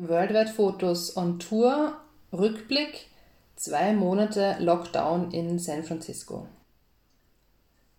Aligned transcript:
Worldwide 0.00 0.50
Fotos 0.50 1.14
on 1.16 1.38
Tour, 1.38 1.92
Rückblick, 2.32 3.08
zwei 3.56 3.92
Monate 3.92 4.56
Lockdown 4.58 5.30
in 5.30 5.58
San 5.58 5.84
Francisco. 5.84 6.48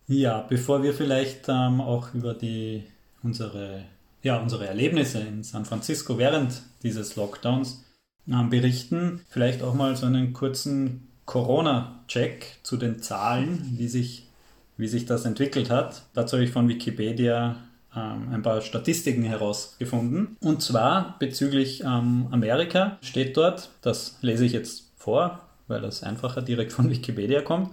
Ja, 0.08 0.44
bevor 0.48 0.82
wir 0.82 0.94
vielleicht 0.94 1.48
ähm, 1.48 1.80
auch 1.80 2.12
über 2.12 2.34
die, 2.34 2.82
unsere, 3.22 3.84
ja, 4.22 4.40
unsere 4.40 4.66
Erlebnisse 4.66 5.20
in 5.20 5.44
San 5.44 5.64
Francisco 5.64 6.18
während 6.18 6.62
dieses 6.82 7.14
Lockdowns 7.14 7.84
ähm, 8.28 8.50
berichten, 8.50 9.20
vielleicht 9.28 9.62
auch 9.62 9.74
mal 9.74 9.94
so 9.94 10.06
einen 10.06 10.32
kurzen 10.32 11.06
Corona-Check 11.26 12.58
zu 12.64 12.76
den 12.76 13.00
Zahlen, 13.00 13.76
wie 13.78 13.86
sich, 13.86 14.28
wie 14.76 14.88
sich 14.88 15.06
das 15.06 15.24
entwickelt 15.24 15.70
hat. 15.70 16.02
Dazu 16.14 16.36
habe 16.36 16.44
ich 16.44 16.50
von 16.50 16.68
Wikipedia 16.68 17.58
ein 18.00 18.42
paar 18.42 18.60
Statistiken 18.62 19.22
herausgefunden. 19.22 20.36
Und 20.40 20.62
zwar 20.62 21.16
bezüglich 21.18 21.82
ähm, 21.82 22.28
Amerika 22.30 22.98
steht 23.02 23.36
dort, 23.36 23.70
das 23.82 24.18
lese 24.22 24.46
ich 24.46 24.52
jetzt 24.52 24.92
vor, 24.96 25.40
weil 25.68 25.82
das 25.82 26.02
einfacher 26.02 26.42
direkt 26.42 26.72
von 26.72 26.90
Wikipedia 26.90 27.42
kommt. 27.42 27.70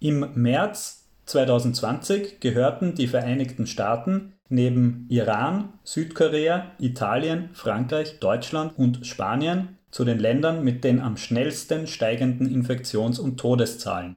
Im 0.00 0.26
März 0.34 1.06
2020 1.26 2.40
gehörten 2.40 2.94
die 2.94 3.06
Vereinigten 3.06 3.66
Staaten 3.66 4.32
neben 4.48 5.06
Iran, 5.08 5.72
Südkorea, 5.84 6.72
Italien, 6.78 7.50
Frankreich, 7.52 8.18
Deutschland 8.20 8.78
und 8.78 9.06
Spanien 9.06 9.78
zu 9.90 10.04
den 10.04 10.18
Ländern 10.18 10.64
mit 10.64 10.84
den 10.84 11.00
am 11.00 11.16
schnellsten 11.16 11.86
steigenden 11.86 12.48
Infektions- 12.48 13.18
und 13.18 13.38
Todeszahlen. 13.38 14.16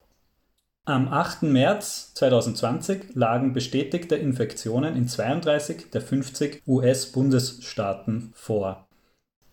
Am 0.87 1.07
8. 1.07 1.41
März 1.41 2.13
2020 2.13 3.15
lagen 3.15 3.53
bestätigte 3.53 4.15
Infektionen 4.17 4.95
in 4.95 5.07
32 5.07 5.89
der 5.89 5.99
50 5.99 6.61
US-Bundesstaaten 6.67 8.31
vor. 8.35 8.87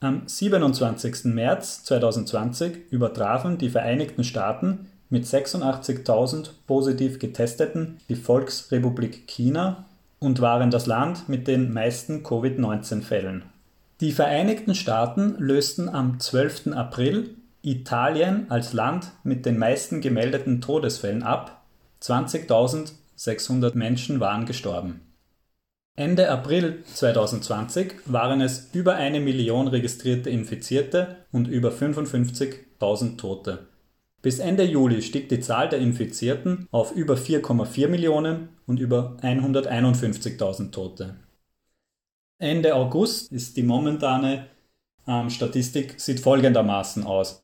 Am 0.00 0.24
27. 0.26 1.24
März 1.32 1.84
2020 1.84 2.92
übertrafen 2.92 3.56
die 3.56 3.70
Vereinigten 3.70 4.24
Staaten 4.24 4.90
mit 5.08 5.24
86.000 5.24 6.50
positiv 6.66 7.18
Getesteten 7.18 7.96
die 8.10 8.16
Volksrepublik 8.16 9.26
China 9.26 9.86
und 10.18 10.42
waren 10.42 10.70
das 10.70 10.84
Land 10.84 11.30
mit 11.30 11.48
den 11.48 11.72
meisten 11.72 12.24
Covid-19-Fällen. 12.24 13.44
Die 14.02 14.12
Vereinigten 14.12 14.74
Staaten 14.74 15.36
lösten 15.38 15.88
am 15.88 16.20
12. 16.20 16.74
April 16.74 17.36
Italien 17.62 18.50
als 18.50 18.72
Land 18.72 19.12
mit 19.22 19.46
den 19.46 19.56
meisten 19.56 20.00
gemeldeten 20.00 20.60
Todesfällen 20.60 21.22
ab, 21.22 21.64
20.600 22.02 23.76
Menschen 23.76 24.18
waren 24.18 24.46
gestorben. 24.46 25.00
Ende 25.94 26.30
April 26.30 26.82
2020 26.84 27.94
waren 28.06 28.40
es 28.40 28.70
über 28.72 28.94
eine 28.96 29.20
Million 29.20 29.68
registrierte 29.68 30.30
Infizierte 30.30 31.24
und 31.30 31.46
über 31.48 31.70
55.000 31.70 33.18
Tote. 33.18 33.68
Bis 34.22 34.38
Ende 34.38 34.64
Juli 34.64 35.02
stieg 35.02 35.28
die 35.28 35.40
Zahl 35.40 35.68
der 35.68 35.80
Infizierten 35.80 36.66
auf 36.70 36.92
über 36.92 37.14
4,4 37.14 37.88
Millionen 37.88 38.48
und 38.66 38.80
über 38.80 39.16
151.000 39.20 40.70
Tote. 40.70 41.16
Ende 42.38 42.74
August 42.74 43.30
ist 43.30 43.56
die 43.56 43.62
momentane 43.62 44.46
ähm, 45.06 45.30
Statistik 45.30 46.00
sieht 46.00 46.20
folgendermaßen 46.20 47.04
aus. 47.04 47.41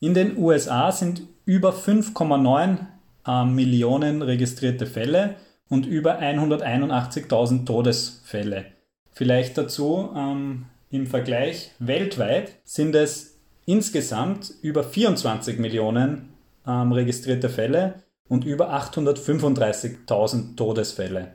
In 0.00 0.14
den 0.14 0.38
USA 0.38 0.92
sind 0.92 1.22
über 1.44 1.72
5,9 1.72 2.78
äh, 3.26 3.44
Millionen 3.44 4.22
registrierte 4.22 4.86
Fälle 4.86 5.34
und 5.68 5.86
über 5.86 6.20
181.000 6.20 7.66
Todesfälle. 7.66 8.66
Vielleicht 9.10 9.58
dazu 9.58 10.10
ähm, 10.14 10.66
im 10.90 11.06
Vergleich 11.06 11.72
weltweit 11.80 12.52
sind 12.64 12.94
es 12.94 13.40
insgesamt 13.66 14.52
über 14.62 14.84
24 14.84 15.58
Millionen 15.58 16.28
ähm, 16.66 16.92
registrierte 16.92 17.48
Fälle 17.48 18.02
und 18.28 18.44
über 18.44 18.72
835.000 18.72 20.56
Todesfälle. 20.56 21.34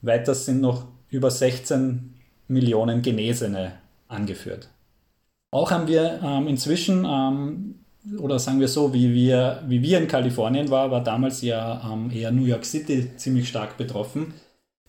Weiter 0.00 0.34
sind 0.34 0.62
noch 0.62 0.88
über 1.10 1.30
16 1.30 2.14
Millionen 2.48 3.02
Genesene 3.02 3.72
angeführt. 4.08 4.70
Auch 5.50 5.70
haben 5.70 5.88
wir 5.88 6.20
ähm, 6.22 6.46
inzwischen, 6.46 7.04
ähm, 7.04 7.74
oder 8.18 8.38
sagen 8.38 8.60
wir 8.60 8.68
so, 8.68 8.94
wie 8.94 9.12
wir, 9.12 9.62
wie 9.66 9.82
wir 9.82 9.98
in 9.98 10.08
Kalifornien 10.08 10.70
waren, 10.70 10.90
war 10.90 11.02
damals 11.02 11.42
ja 11.42 11.90
ähm, 11.92 12.10
eher 12.10 12.30
New 12.30 12.44
York 12.44 12.64
City 12.64 13.16
ziemlich 13.16 13.48
stark 13.48 13.76
betroffen. 13.76 14.34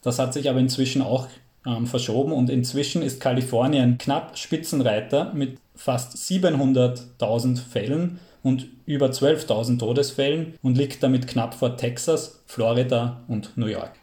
Das 0.02 0.20
hat 0.20 0.34
sich 0.34 0.50
aber 0.50 0.60
inzwischen 0.60 1.02
auch 1.02 1.28
ähm, 1.66 1.88
verschoben 1.88 2.32
und 2.32 2.50
inzwischen 2.50 3.02
ist 3.02 3.20
Kalifornien 3.20 3.98
knapp 3.98 4.38
Spitzenreiter 4.38 5.34
mit 5.34 5.58
fast 5.76 6.16
700.000 6.18 7.60
Fällen 7.60 8.20
und 8.44 8.68
über 8.86 9.08
12.000 9.08 9.80
Todesfällen 9.80 10.56
und 10.62 10.78
liegt 10.78 11.04
damit 11.04 11.28
knapp 11.28 11.54
vor 11.54 11.78
Texas, 11.78 12.44
Florida 12.46 13.24
und 13.28 13.58
New 13.58 13.68
York. 13.68 14.01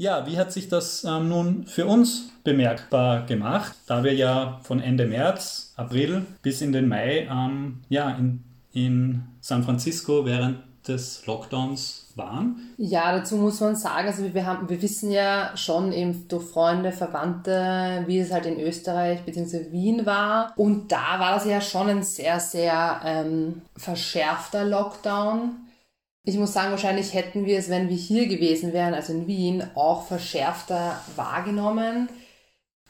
Ja, 0.00 0.28
wie 0.28 0.38
hat 0.38 0.52
sich 0.52 0.68
das 0.68 1.02
ähm, 1.02 1.28
nun 1.28 1.66
für 1.66 1.84
uns 1.86 2.30
bemerkbar 2.44 3.26
gemacht, 3.26 3.74
da 3.88 4.04
wir 4.04 4.14
ja 4.14 4.60
von 4.62 4.80
Ende 4.80 5.06
März, 5.06 5.74
April 5.76 6.24
bis 6.40 6.62
in 6.62 6.72
den 6.72 6.86
Mai 6.86 7.28
ähm, 7.28 7.80
ja, 7.88 8.10
in, 8.10 8.44
in 8.72 9.24
San 9.40 9.64
Francisco 9.64 10.24
während 10.24 10.58
des 10.86 11.26
Lockdowns 11.26 12.12
waren? 12.14 12.74
Ja, 12.76 13.10
dazu 13.10 13.38
muss 13.38 13.58
man 13.58 13.74
sagen, 13.74 14.06
also 14.06 14.32
wir, 14.32 14.46
haben, 14.46 14.68
wir 14.68 14.80
wissen 14.80 15.10
ja 15.10 15.50
schon 15.56 15.92
eben 15.92 16.28
durch 16.28 16.44
Freunde, 16.44 16.92
Verwandte, 16.92 18.04
wie 18.06 18.20
es 18.20 18.30
halt 18.30 18.46
in 18.46 18.60
Österreich 18.60 19.24
bzw. 19.24 19.72
Wien 19.72 20.06
war. 20.06 20.52
Und 20.54 20.92
da 20.92 21.18
war 21.18 21.34
das 21.34 21.44
ja 21.44 21.60
schon 21.60 21.88
ein 21.88 22.02
sehr, 22.04 22.38
sehr 22.38 23.00
ähm, 23.04 23.62
verschärfter 23.76 24.64
Lockdown. 24.64 25.56
Ich 26.28 26.36
muss 26.36 26.52
sagen, 26.52 26.72
wahrscheinlich 26.72 27.14
hätten 27.14 27.46
wir 27.46 27.58
es, 27.58 27.70
wenn 27.70 27.88
wir 27.88 27.96
hier 27.96 28.26
gewesen 28.26 28.74
wären, 28.74 28.92
also 28.92 29.14
in 29.14 29.26
Wien, 29.26 29.64
auch 29.74 30.06
verschärfter 30.06 31.02
wahrgenommen. 31.16 32.10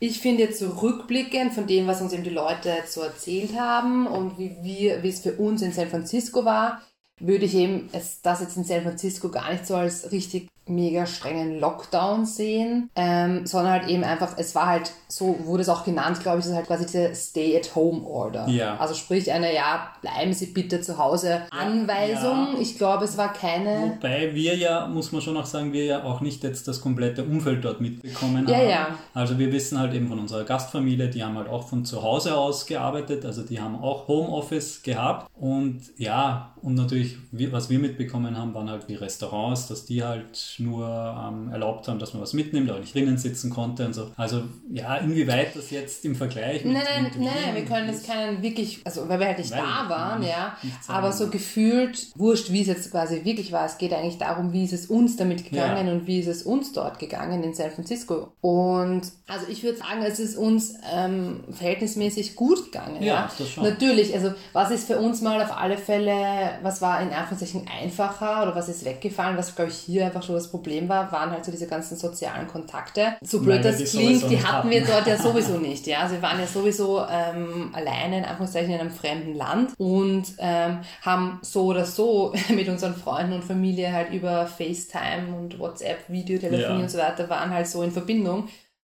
Ich 0.01 0.19
finde 0.19 0.43
jetzt 0.43 0.59
so 0.59 0.71
rückblickend 0.71 1.55
von 1.55 1.69
dem, 1.69 1.87
was 1.87 2.01
uns 2.01 2.13
eben 2.13 2.25
die 2.25 2.31
Leute 2.31 2.75
so 2.89 3.01
erzählt 3.01 3.57
haben 3.57 4.09
und 4.09 4.41
wie, 4.41 4.57
wir, 4.63 5.05
wie 5.05 5.09
es 5.09 5.21
für 5.21 5.35
uns 5.35 5.63
in 5.63 5.71
San 5.71 5.89
Francisco 5.89 6.45
war, 6.45 6.83
würde 7.21 7.45
ich 7.45 7.55
eben 7.55 7.89
es, 7.93 8.23
das 8.23 8.41
jetzt 8.41 8.57
in 8.57 8.65
San 8.65 8.83
Francisco 8.83 9.29
gar 9.29 9.53
nicht 9.53 9.69
so 9.69 9.77
als 9.77 10.11
richtig 10.11 10.49
mega 10.69 11.07
strengen 11.07 11.61
Lockdown 11.61 12.27
sehen, 12.27 12.91
ähm, 12.97 13.47
sondern 13.47 13.73
halt 13.73 13.89
eben 13.89 14.05
einfach, 14.05 14.35
es 14.37 14.55
war 14.55 14.67
halt, 14.67 14.93
so 15.09 15.37
wurde 15.45 15.63
es 15.63 15.69
auch 15.69 15.85
genannt, 15.85 16.21
glaube 16.21 16.39
ich, 16.39 16.45
das 16.45 16.53
ist 16.53 16.57
halt 16.57 16.67
quasi 16.67 16.87
diese 16.87 17.15
Stay-at-Home-Order. 17.15 18.49
Ja. 18.49 18.77
Also 18.77 18.95
sprich 18.95 19.31
eine, 19.33 19.55
ja, 19.55 19.91
bleiben 20.01 20.33
Sie 20.33 20.47
bitte 20.47 20.81
zu 20.81 20.99
Hause 20.99 21.43
Anweisung. 21.51 22.55
Ja. 22.55 22.61
Ich 22.61 22.77
glaube, 22.77 23.05
es 23.05 23.17
war 23.17 23.33
keine... 23.33 23.95
Wobei 23.97 24.35
wir 24.35 24.57
ja, 24.57 24.87
muss 24.87 25.13
man 25.13 25.23
schon 25.23 25.37
auch 25.37 25.47
sagen, 25.47 25.73
wir 25.73 25.85
ja 25.85 26.05
auch 26.05 26.21
nicht 26.21 26.43
jetzt 26.45 26.69
das 26.69 26.81
komplette 26.81 27.25
Umfeld 27.25 27.65
dort 27.65 27.81
mitbekommen 27.81 28.47
ja, 28.49 28.57
haben. 28.57 28.69
Ja. 28.69 28.89
Also 29.15 29.39
wir 29.39 29.53
wissen 29.53 29.79
halt 29.79 29.95
eben 29.95 30.09
von 30.09 30.19
unserer 30.19 30.45
Gastfamilie, 30.45 31.09
die 31.09 31.23
haben 31.23 31.37
halt 31.37 31.49
auch 31.49 31.69
von 31.69 31.85
zu 31.85 32.03
Hause 32.03 32.37
aus 32.37 32.67
gearbeitet, 32.67 33.25
also 33.25 33.43
die 33.43 33.61
haben 33.61 33.77
auch 33.77 34.09
Homeoffice 34.09 34.83
gehabt 34.83 35.31
und 35.35 35.83
ja, 35.97 36.55
und 36.63 36.75
natürlich, 36.75 37.17
was 37.53 37.71
wir 37.71 37.79
mitbekommen 37.79 38.37
haben, 38.37 38.55
waren 38.55 38.69
halt 38.69 38.89
die 38.89 38.97
Restaurants, 38.97 39.69
dass 39.69 39.85
die 39.85 40.03
halt 40.03 40.58
nur 40.61 40.87
ähm, 40.87 41.51
erlaubt 41.51 41.89
haben, 41.89 41.99
dass 41.99 42.13
man 42.13 42.23
was 42.23 42.33
mitnimmt, 42.33 42.71
aber 42.71 42.81
nicht 42.81 42.95
drinnen 42.95 43.19
sitzen 43.19 43.51
konnte 43.51 43.87
und 43.87 43.95
so. 43.95 44.11
Also 44.17 44.43
ja, 44.71 44.97
inwieweit 44.97 45.55
das 45.57 45.71
jetzt 45.71 46.05
im 46.05 46.15
Vergleich 46.15 46.65
mit, 46.65 46.75
Nein, 46.75 47.05
mit 47.05 47.19
nein, 47.19 47.55
wir 47.55 47.65
können 47.65 47.89
jetzt 47.89 48.07
keinen 48.07 48.43
wirklich, 48.43 48.81
also 48.85 49.09
weil 49.09 49.21
wir 49.21 49.27
halt 49.27 49.39
nicht 49.39 49.51
weil 49.51 49.59
da 49.61 49.89
waren, 49.89 50.21
nicht, 50.21 50.31
ja, 50.31 50.57
nicht 50.63 50.77
aber 50.89 51.13
so 51.13 51.29
gefühlt, 51.29 52.09
wurscht, 52.17 52.51
wie 52.51 52.63
es 52.63 52.67
jetzt 52.67 52.91
quasi 52.91 53.25
wirklich 53.25 53.53
war. 53.53 53.67
Es 53.67 53.79
geht 53.79 53.93
eigentlich 53.93 54.19
darum, 54.19 54.53
wie 54.53 54.65
ist 54.65 54.73
es 54.73 54.87
uns 54.87 55.17
damit 55.17 55.45
gegangen 55.45 55.87
ja. 55.87 55.93
und 55.93 56.07
wie 56.07 56.21
ist 56.21 56.29
es 56.29 56.43
uns 56.43 56.73
dort 56.73 56.99
gegangen 56.99 57.43
in 57.43 57.55
San 57.55 57.71
Francisco. 57.71 58.33
Und 58.41 59.03
also 59.27 59.47
ich 59.49 59.63
würde 59.63 59.79
sagen, 59.79 60.03
es 60.03 60.19
ist 60.19 60.37
uns 60.37 60.75
ähm, 60.93 61.45
verhältnismäßig 61.51 62.37
gut 62.37 62.67
gegangen. 62.67 63.03
Ja, 63.03 63.15
ja. 63.15 63.31
Das 63.39 63.49
schon. 63.49 63.65
Natürlich, 63.65 64.15
also 64.15 64.33
was 64.53 64.71
ist 64.71 64.87
für 64.87 64.99
uns 64.99 65.21
mal 65.21 65.41
auf 65.43 65.57
alle 65.57 65.79
Fälle, 65.79 66.59
was 66.63 66.81
war 66.81 67.01
in 67.01 67.11
Anführungszeichen 67.11 67.67
einfacher 67.69 68.43
oder 68.43 68.55
was 68.55 68.69
ist 68.69 68.85
weggefallen, 68.85 69.37
was 69.37 69.55
glaube 69.55 69.71
ich 69.71 69.77
hier 69.77 70.07
einfach 70.07 70.23
schon 70.23 70.35
das 70.35 70.48
Problem 70.51 70.89
war, 70.89 71.11
waren 71.13 71.31
halt 71.31 71.45
so 71.45 71.51
diese 71.51 71.67
ganzen 71.67 71.97
sozialen 71.97 72.47
Kontakte. 72.47 73.15
So 73.23 73.41
blöd 73.41 73.65
das 73.65 73.83
klingt, 73.91 74.31
die 74.31 74.43
hatten 74.43 74.71
wir 74.71 74.85
dort 74.85 75.07
ja 75.07 75.17
sowieso 75.17 75.59
nicht. 75.59 75.87
Ja? 75.87 76.01
Also 76.01 76.15
wir 76.15 76.23
waren 76.23 76.39
ja 76.39 76.47
sowieso 76.47 77.05
ähm, 77.11 77.71
alleine 77.73 78.19
in 78.19 78.25
Anführungszeichen 78.25 78.73
in 78.73 78.81
einem 78.81 78.91
fremden 78.91 79.35
Land 79.35 79.73
und 79.79 80.25
ähm, 80.39 80.81
haben 81.03 81.39
so 81.43 81.65
oder 81.67 81.85
so 81.85 82.35
mit 82.55 82.69
unseren 82.69 82.95
Freunden 82.95 83.35
und 83.35 83.45
Familie 83.45 83.93
halt 83.93 84.13
über 84.13 84.47
FaceTime 84.47 85.37
und 85.37 85.59
WhatsApp, 85.59 86.09
Videotelefonie 86.09 86.79
ja. 86.79 86.83
und 86.83 86.91
so 86.91 86.99
weiter 86.99 87.29
waren 87.29 87.51
halt 87.51 87.67
so 87.67 87.83
in 87.83 87.93
Verbindung. 87.93 88.49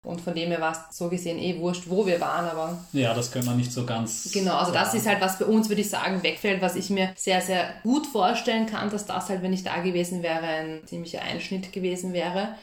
Und 0.07 0.21
von 0.21 0.35
dem 0.35 0.51
her 0.51 0.61
war 0.61 0.71
es 0.71 0.97
so 0.97 1.09
gesehen 1.09 1.37
eh 1.39 1.59
wurscht, 1.59 1.85
wo 1.89 2.07
wir 2.07 2.21
waren, 2.21 2.49
aber. 2.49 2.79
Ja, 2.93 3.13
das 3.13 3.33
können 3.33 3.47
wir 3.47 3.57
nicht 3.57 3.73
so 3.73 3.85
ganz. 3.85 4.31
Genau, 4.33 4.57
also 4.57 4.73
das 4.73 4.95
ist 4.95 5.05
halt, 5.05 5.21
was 5.21 5.37
bei 5.37 5.47
uns, 5.47 5.69
würde 5.69 5.81
ich 5.81 5.91
sagen, 5.91 6.23
wegfällt, 6.23 6.63
was 6.63 6.77
ich 6.77 6.91
mir 6.91 7.11
sehr, 7.17 7.41
sehr 7.41 7.75
gut 7.83 8.07
vorstellen 8.07 8.67
kann, 8.67 8.89
dass 8.89 9.05
das 9.05 9.29
halt, 9.29 9.43
wenn 9.43 9.53
ich 9.53 9.65
da 9.65 9.79
gewesen 9.79 10.23
wäre, 10.23 10.47
ein 10.47 10.87
ziemlicher 10.87 11.23
Einschnitt 11.23 11.73
gewesen 11.73 12.13
wäre. 12.13 12.55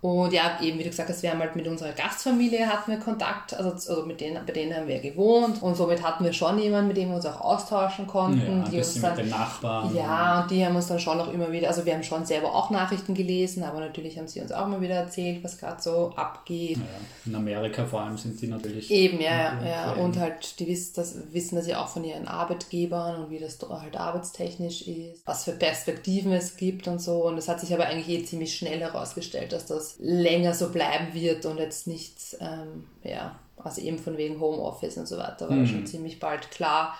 Und 0.00 0.32
ja, 0.32 0.60
eben 0.62 0.78
wie 0.78 0.84
du 0.84 0.90
gesagt 0.90 1.08
hast, 1.08 1.24
wir 1.24 1.32
haben 1.32 1.40
halt 1.40 1.56
mit 1.56 1.66
unserer 1.66 1.90
Gastfamilie 1.90 2.68
hatten 2.68 2.92
wir 2.92 3.00
Kontakt, 3.00 3.52
also, 3.52 3.70
also 3.70 4.06
mit 4.06 4.20
denen, 4.20 4.46
bei 4.46 4.52
denen 4.52 4.72
haben 4.72 4.86
wir 4.86 5.00
gewohnt 5.00 5.60
und 5.60 5.74
somit 5.76 6.04
hatten 6.04 6.22
wir 6.22 6.32
schon 6.32 6.56
jemanden, 6.60 6.86
mit 6.86 6.96
dem 6.96 7.08
wir 7.08 7.16
uns 7.16 7.26
auch 7.26 7.40
austauschen 7.40 8.06
konnten. 8.06 8.62
Ja, 8.62 8.68
die 8.70 8.78
uns 8.78 9.00
dann, 9.00 9.16
mit 9.16 9.24
den 9.24 9.30
Nachbarn. 9.30 9.96
Ja, 9.96 10.42
und 10.42 10.52
die 10.52 10.64
haben 10.64 10.76
uns 10.76 10.86
dann 10.86 11.00
schon 11.00 11.18
auch 11.18 11.32
immer 11.32 11.50
wieder, 11.50 11.66
also 11.66 11.84
wir 11.84 11.94
haben 11.94 12.04
schon 12.04 12.24
selber 12.24 12.54
auch 12.54 12.70
Nachrichten 12.70 13.12
gelesen, 13.14 13.64
aber 13.64 13.80
natürlich 13.80 14.16
haben 14.16 14.28
sie 14.28 14.40
uns 14.40 14.52
auch 14.52 14.66
immer 14.66 14.80
wieder 14.80 14.94
erzählt, 14.94 15.42
was 15.42 15.58
gerade 15.58 15.82
so 15.82 16.12
abgeht. 16.14 16.76
Ja, 16.76 16.84
in 17.26 17.34
Amerika 17.34 17.84
vor 17.84 18.02
allem 18.02 18.16
sind 18.16 18.40
die 18.40 18.46
natürlich. 18.46 18.92
Eben, 18.92 19.20
ja, 19.20 19.60
ja, 19.60 19.68
ja. 19.68 19.92
Und 19.94 20.16
halt, 20.16 20.60
die 20.60 20.68
wissen 20.68 20.92
das, 20.94 21.16
wissen 21.32 21.56
das 21.56 21.66
ja 21.66 21.82
auch 21.82 21.88
von 21.88 22.04
ihren 22.04 22.28
Arbeitgebern 22.28 23.24
und 23.24 23.30
wie 23.32 23.40
das 23.40 23.58
halt 23.68 23.96
arbeitstechnisch 23.96 24.82
ist, 24.82 25.26
was 25.26 25.42
für 25.42 25.52
Perspektiven 25.54 26.30
es 26.30 26.56
gibt 26.56 26.86
und 26.86 27.02
so. 27.02 27.24
Und 27.24 27.36
es 27.36 27.48
hat 27.48 27.58
sich 27.58 27.74
aber 27.74 27.86
eigentlich 27.86 28.08
eh 28.08 28.24
ziemlich 28.24 28.54
schnell 28.54 28.78
herausgestellt, 28.78 29.52
dass 29.52 29.66
das 29.66 29.87
länger 29.98 30.54
so 30.54 30.70
bleiben 30.70 31.14
wird 31.14 31.46
und 31.46 31.58
jetzt 31.58 31.86
nicht, 31.86 32.36
ähm, 32.40 32.84
ja, 33.02 33.38
also 33.56 33.80
eben 33.80 33.98
von 33.98 34.16
wegen 34.16 34.40
Homeoffice 34.40 34.96
und 34.98 35.06
so 35.06 35.18
weiter, 35.18 35.48
war 35.48 35.56
mhm. 35.56 35.66
schon 35.66 35.86
ziemlich 35.86 36.20
bald 36.20 36.50
klar, 36.50 36.98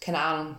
keine 0.00 0.18
Ahnung, 0.18 0.56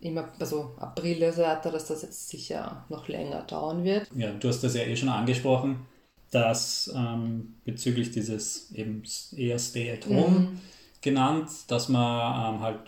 immer, 0.00 0.28
also 0.38 0.74
April 0.78 1.24
und 1.24 1.34
so 1.34 1.42
weiter, 1.42 1.70
dass 1.70 1.86
das 1.86 2.02
jetzt 2.02 2.28
sicher 2.28 2.84
noch 2.88 3.08
länger 3.08 3.42
dauern 3.42 3.84
wird. 3.84 4.08
Ja, 4.14 4.32
du 4.32 4.48
hast 4.48 4.62
das 4.62 4.74
ja 4.74 4.82
eh 4.82 4.96
schon 4.96 5.08
angesprochen, 5.08 5.86
dass 6.30 6.92
ähm, 6.94 7.54
bezüglich 7.64 8.10
dieses 8.10 8.72
eben 8.72 9.02
eher 9.36 9.58
Stay 9.58 9.92
at 9.92 10.06
Home 10.06 10.40
mhm. 10.40 10.60
genannt, 11.00 11.50
dass 11.68 11.88
man 11.88 12.54
ähm, 12.54 12.60
halt 12.60 12.80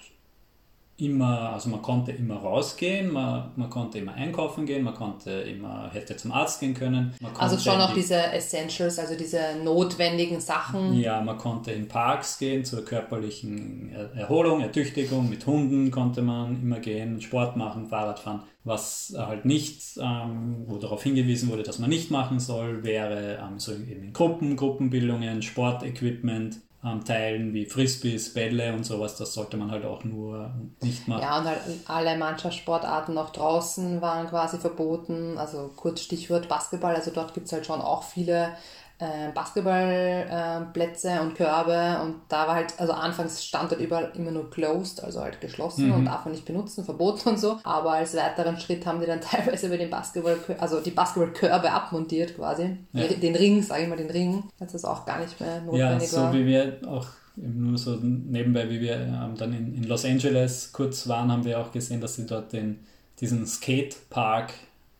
immer, 0.96 1.52
also 1.52 1.70
man 1.70 1.82
konnte 1.82 2.12
immer 2.12 2.36
rausgehen, 2.36 3.12
man, 3.12 3.50
man 3.56 3.68
konnte 3.68 3.98
immer 3.98 4.14
einkaufen 4.14 4.64
gehen, 4.64 4.84
man 4.84 4.94
konnte 4.94 5.30
immer, 5.30 5.90
hätte 5.92 6.16
zum 6.16 6.30
Arzt 6.30 6.60
gehen 6.60 6.74
können. 6.74 7.14
also 7.36 7.58
schon 7.58 7.80
auch 7.80 7.88
die, 7.88 8.00
diese 8.00 8.16
Essentials, 8.32 8.98
also 9.00 9.16
diese 9.16 9.40
notwendigen 9.62 10.40
Sachen. 10.40 10.94
Ja, 10.94 11.20
man 11.20 11.36
konnte 11.36 11.72
in 11.72 11.88
Parks 11.88 12.38
gehen 12.38 12.64
zur 12.64 12.84
körperlichen 12.84 13.92
Erholung, 14.14 14.60
Ertüchtigung, 14.60 15.28
mit 15.28 15.44
Hunden 15.46 15.90
konnte 15.90 16.22
man 16.22 16.62
immer 16.62 16.78
gehen, 16.78 17.20
Sport 17.20 17.56
machen, 17.56 17.86
Fahrrad 17.88 18.20
fahren. 18.20 18.42
Was 18.62 19.14
halt 19.16 19.44
nicht, 19.44 19.98
ähm, 20.00 20.64
wo 20.66 20.78
darauf 20.78 21.02
hingewiesen 21.02 21.50
wurde, 21.50 21.64
dass 21.64 21.80
man 21.80 21.90
nicht 21.90 22.10
machen 22.10 22.38
soll, 22.38 22.82
wäre 22.82 23.38
ähm, 23.42 23.58
so 23.58 23.72
eben 23.72 24.04
in 24.04 24.12
Gruppen, 24.12 24.56
Gruppenbildungen, 24.56 25.42
Sportequipment, 25.42 26.60
ähm, 26.84 27.04
teilen, 27.04 27.54
wie 27.54 27.66
Frisbees, 27.66 28.34
Bälle 28.34 28.72
und 28.74 28.84
sowas, 28.84 29.16
das 29.16 29.32
sollte 29.32 29.56
man 29.56 29.70
halt 29.70 29.84
auch 29.84 30.04
nur 30.04 30.50
nicht 30.82 31.08
machen. 31.08 31.22
Ja, 31.22 31.38
und 31.38 31.44
halt 31.46 31.60
alle 31.86 32.16
Mannschaftssportarten 32.18 33.16
auch 33.16 33.30
draußen 33.30 34.02
waren 34.02 34.28
quasi 34.28 34.58
verboten. 34.58 35.38
Also 35.38 35.70
kurz 35.76 36.00
Stichwort 36.02 36.48
Basketball, 36.48 36.94
also 36.94 37.10
dort 37.10 37.32
gibt 37.32 37.46
es 37.46 37.52
halt 37.52 37.64
schon 37.64 37.80
auch 37.80 38.02
viele 38.02 38.52
äh, 38.98 39.32
Basketballplätze 39.34 41.08
äh, 41.10 41.18
und 41.18 41.34
Körbe 41.34 42.00
und 42.02 42.20
da 42.28 42.46
war 42.46 42.54
halt, 42.54 42.78
also 42.78 42.92
anfangs 42.92 43.44
stand 43.44 43.72
dort 43.72 43.80
überall 43.80 44.12
immer 44.14 44.30
nur 44.30 44.50
closed, 44.50 45.02
also 45.02 45.20
halt 45.20 45.40
geschlossen 45.40 45.88
mhm. 45.88 45.94
und 45.94 46.04
darf 46.04 46.24
man 46.24 46.32
nicht 46.32 46.44
benutzen, 46.44 46.84
verboten 46.84 47.30
und 47.30 47.40
so. 47.40 47.58
Aber 47.64 47.92
als 47.92 48.16
weiteren 48.16 48.58
Schritt 48.58 48.86
haben 48.86 49.00
die 49.00 49.06
dann 49.06 49.20
teilweise 49.22 49.66
über 49.66 49.78
den 49.78 49.90
Basketball, 49.90 50.38
also 50.58 50.80
die 50.80 50.92
Basketballkörbe 50.92 51.70
abmontiert 51.70 52.36
quasi. 52.36 52.76
Ja. 52.92 53.06
Den 53.08 53.34
Ring, 53.34 53.62
sage 53.62 53.82
ich 53.82 53.88
mal, 53.88 53.96
den 53.96 54.10
Ring, 54.10 54.44
das 54.58 54.84
auch 54.84 55.04
gar 55.04 55.18
nicht 55.20 55.40
mehr 55.40 55.60
notwendig 55.60 56.12
ja, 56.12 56.30
so 56.30 56.32
wie 56.32 56.46
wir 56.46 56.78
auch 56.86 57.06
nur 57.36 57.76
so 57.76 57.96
nebenbei, 57.96 58.70
wie 58.70 58.80
wir 58.80 58.94
ähm, 58.94 59.34
dann 59.36 59.52
in, 59.52 59.74
in 59.74 59.84
Los 59.84 60.04
Angeles 60.04 60.72
kurz 60.72 61.08
waren, 61.08 61.32
haben 61.32 61.44
wir 61.44 61.58
auch 61.58 61.72
gesehen, 61.72 62.00
dass 62.00 62.14
sie 62.14 62.26
dort 62.26 62.52
den, 62.52 62.78
diesen 63.20 63.44
Skatepark 63.44 64.52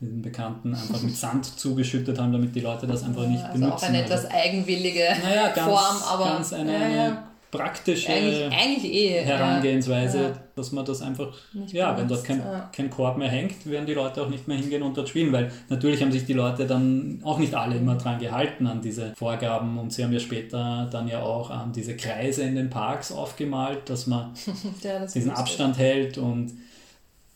diesen 0.04 0.22
Bekannten 0.22 0.74
einfach 0.74 1.02
mit 1.02 1.16
Sand 1.16 1.44
zugeschüttet 1.58 2.18
haben, 2.18 2.32
damit 2.32 2.54
die 2.54 2.60
Leute 2.60 2.86
das 2.86 3.02
einfach 3.02 3.26
nicht 3.26 3.42
also 3.42 3.58
benutzen. 3.58 3.84
Auch 3.84 3.88
eine 3.88 4.02
etwas 4.02 4.26
eigenwillige 4.26 5.04
naja, 5.22 5.48
ganz, 5.48 5.68
Form, 5.68 5.96
aber 6.08 6.24
ganz 6.24 6.52
eine, 6.52 6.72
ja, 6.72 6.88
ja. 6.88 7.28
praktische 7.50 8.12
eigentlich, 8.12 8.52
eigentlich 8.52 8.92
eh, 8.92 9.24
Herangehensweise, 9.24 10.22
ja. 10.22 10.32
dass 10.56 10.72
man 10.72 10.84
das 10.84 11.02
einfach, 11.02 11.32
nicht 11.52 11.72
ja, 11.72 11.92
benutzt, 11.92 12.28
wenn 12.28 12.38
dort 12.38 12.44
kein, 12.52 12.72
kein 12.72 12.90
Korb 12.90 13.16
mehr 13.16 13.28
hängt, 13.28 13.66
werden 13.66 13.86
die 13.86 13.94
Leute 13.94 14.22
auch 14.22 14.28
nicht 14.28 14.46
mehr 14.48 14.56
hingehen 14.56 14.82
und 14.82 14.96
dort 14.96 15.08
spielen, 15.08 15.32
weil 15.32 15.50
natürlich 15.68 16.02
haben 16.02 16.12
sich 16.12 16.26
die 16.26 16.32
Leute 16.32 16.66
dann 16.66 17.20
auch 17.24 17.38
nicht 17.38 17.54
alle 17.54 17.76
immer 17.76 17.96
dran 17.96 18.18
gehalten 18.18 18.66
an 18.66 18.80
diese 18.80 19.14
Vorgaben 19.14 19.78
und 19.78 19.92
sie 19.92 20.04
haben 20.04 20.12
ja 20.12 20.20
später 20.20 20.88
dann 20.90 21.08
ja 21.08 21.22
auch 21.22 21.50
ähm, 21.50 21.72
diese 21.72 21.96
Kreise 21.96 22.42
in 22.42 22.56
den 22.56 22.70
Parks 22.70 23.12
aufgemalt, 23.12 23.88
dass 23.88 24.06
man 24.06 24.32
das 24.82 25.12
diesen 25.12 25.30
Abstand 25.30 25.78
hält 25.78 26.18
und 26.18 26.52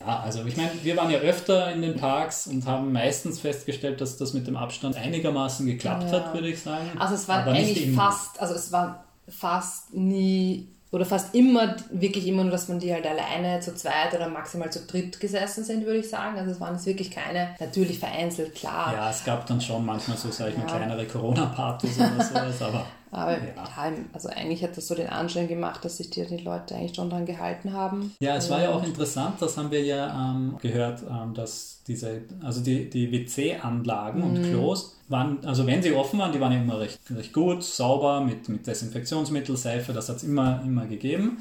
ja, 0.00 0.20
also 0.20 0.44
ich 0.44 0.56
meine, 0.56 0.70
wir 0.82 0.96
waren 0.96 1.10
ja 1.10 1.18
öfter 1.18 1.72
in 1.72 1.82
den 1.82 1.96
Parks 1.96 2.46
und 2.46 2.66
haben 2.66 2.92
meistens 2.92 3.40
festgestellt, 3.40 4.00
dass 4.00 4.16
das 4.16 4.32
mit 4.32 4.46
dem 4.46 4.56
Abstand 4.56 4.96
einigermaßen 4.96 5.66
geklappt 5.66 6.04
ja. 6.04 6.12
hat, 6.12 6.34
würde 6.34 6.48
ich 6.48 6.60
sagen. 6.60 6.90
Also 6.98 7.14
es 7.14 7.26
war 7.26 7.46
eigentlich 7.46 7.92
fast, 7.92 8.40
also 8.40 8.54
es 8.54 8.70
war 8.70 9.04
fast 9.28 9.94
nie 9.94 10.68
oder 10.90 11.04
fast 11.04 11.34
immer, 11.34 11.76
wirklich 11.90 12.26
immer 12.26 12.44
nur, 12.44 12.52
dass 12.52 12.68
man 12.68 12.78
die 12.78 12.92
halt 12.92 13.06
alleine 13.06 13.60
zu 13.60 13.74
zweit 13.74 14.14
oder 14.14 14.28
maximal 14.28 14.72
zu 14.72 14.86
dritt 14.86 15.20
gesessen 15.20 15.62
sind, 15.62 15.84
würde 15.84 15.98
ich 15.98 16.08
sagen. 16.08 16.38
Also 16.38 16.52
es 16.52 16.60
waren 16.60 16.74
jetzt 16.74 16.86
wirklich 16.86 17.10
keine, 17.10 17.50
natürlich 17.60 17.98
vereinzelt, 17.98 18.54
klar. 18.54 18.94
Ja, 18.94 19.10
es 19.10 19.22
gab 19.22 19.46
dann 19.46 19.60
schon 19.60 19.84
manchmal 19.84 20.16
so, 20.16 20.30
sage 20.30 20.52
ich 20.52 20.56
mal, 20.56 20.66
kleinere 20.66 21.04
Corona-Partys 21.04 21.98
oder 21.98 22.24
sowas, 22.24 22.62
aber 22.62 22.86
aber 23.10 23.32
ja. 23.38 23.92
also 24.12 24.28
eigentlich 24.28 24.62
hat 24.62 24.76
das 24.76 24.86
so 24.86 24.94
den 24.94 25.08
Anschein 25.08 25.48
gemacht, 25.48 25.84
dass 25.84 25.96
sich 25.96 26.10
die, 26.10 26.26
die 26.26 26.38
Leute 26.38 26.74
eigentlich 26.74 26.94
schon 26.94 27.10
dran 27.10 27.26
gehalten 27.26 27.72
haben. 27.72 28.14
Ja, 28.20 28.36
es 28.36 28.50
war 28.50 28.62
ja 28.62 28.70
auch 28.70 28.84
interessant, 28.84 29.40
das 29.40 29.56
haben 29.56 29.70
wir 29.70 29.82
ja 29.82 30.32
ähm, 30.32 30.56
gehört, 30.60 31.02
ähm, 31.02 31.34
dass 31.34 31.82
diese, 31.86 32.22
also 32.42 32.60
die, 32.60 32.90
die 32.90 33.10
WC-Anlagen 33.10 34.20
mhm. 34.20 34.26
und 34.26 34.42
Klos 34.42 34.96
waren, 35.08 35.44
also 35.44 35.66
wenn 35.66 35.82
sie 35.82 35.92
offen 35.92 36.18
waren, 36.18 36.32
die 36.32 36.40
waren 36.40 36.52
ja 36.52 36.60
immer 36.60 36.80
recht, 36.80 37.00
recht 37.10 37.32
gut, 37.32 37.62
sauber, 37.62 38.20
mit, 38.20 38.48
mit 38.48 38.66
Desinfektionsmittel, 38.66 39.56
Seife, 39.56 39.92
das 39.92 40.08
hat 40.08 40.16
es 40.16 40.24
immer, 40.24 40.62
immer 40.64 40.86
gegeben. 40.86 41.38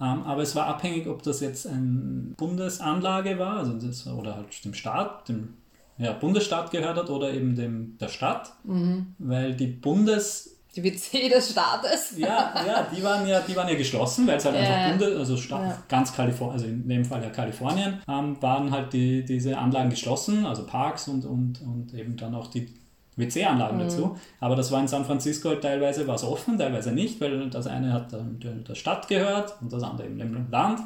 Ähm, 0.00 0.22
aber 0.24 0.42
es 0.42 0.56
war 0.56 0.66
abhängig, 0.66 1.06
ob 1.06 1.22
das 1.22 1.40
jetzt 1.40 1.66
eine 1.66 2.34
Bundesanlage 2.36 3.38
war, 3.38 3.58
also 3.58 3.74
das, 3.74 4.06
oder 4.08 4.36
halt 4.36 4.64
dem 4.64 4.74
Staat, 4.74 5.28
dem 5.28 5.54
ja, 5.98 6.12
Bundesstaat 6.12 6.72
gehört 6.72 6.96
hat 6.96 7.10
oder 7.10 7.32
eben 7.32 7.54
dem, 7.54 7.96
der 7.98 8.08
Stadt, 8.08 8.52
mhm. 8.64 9.14
weil 9.18 9.54
die 9.54 9.68
Bundes 9.68 10.53
die 10.76 10.82
WC 10.82 11.28
des 11.28 11.50
Staates. 11.50 12.14
Ja, 12.16 12.52
ja, 12.66 12.86
die 12.94 13.02
waren 13.02 13.26
ja, 13.26 13.40
die 13.40 13.54
waren 13.54 13.68
ja 13.68 13.74
geschlossen, 13.74 14.26
weil 14.26 14.36
es 14.36 14.44
halt 14.44 14.56
ja. 14.56 14.62
einfach 14.62 14.98
Bunde, 14.98 15.18
also 15.18 15.36
Staat, 15.36 15.62
ja. 15.62 15.82
ganz 15.88 16.14
Kalifornien, 16.14 16.52
also 16.54 16.66
in 16.66 16.88
dem 16.88 17.04
Fall 17.04 17.22
ja 17.22 17.30
Kalifornien, 17.30 18.02
ähm, 18.08 18.36
waren 18.40 18.70
halt 18.70 18.92
die, 18.92 19.24
diese 19.24 19.56
Anlagen 19.56 19.90
geschlossen, 19.90 20.46
also 20.46 20.66
Parks 20.66 21.08
und, 21.08 21.24
und, 21.24 21.60
und 21.62 21.94
eben 21.94 22.16
dann 22.16 22.34
auch 22.34 22.48
die 22.48 22.68
WC-Anlagen 23.16 23.76
mhm. 23.76 23.82
dazu. 23.82 24.16
Aber 24.40 24.56
das 24.56 24.72
war 24.72 24.80
in 24.80 24.88
San 24.88 25.04
Francisco 25.04 25.50
halt 25.50 25.62
teilweise 25.62 26.06
was 26.06 26.24
offen, 26.24 26.58
teilweise 26.58 26.92
nicht, 26.92 27.20
weil 27.20 27.48
das 27.50 27.66
eine 27.66 27.92
hat 27.92 28.12
der 28.12 28.74
Stadt 28.74 29.08
gehört 29.08 29.54
und 29.60 29.72
das 29.72 29.82
andere 29.82 30.06
eben 30.06 30.18
dem 30.18 30.50
Land. 30.50 30.80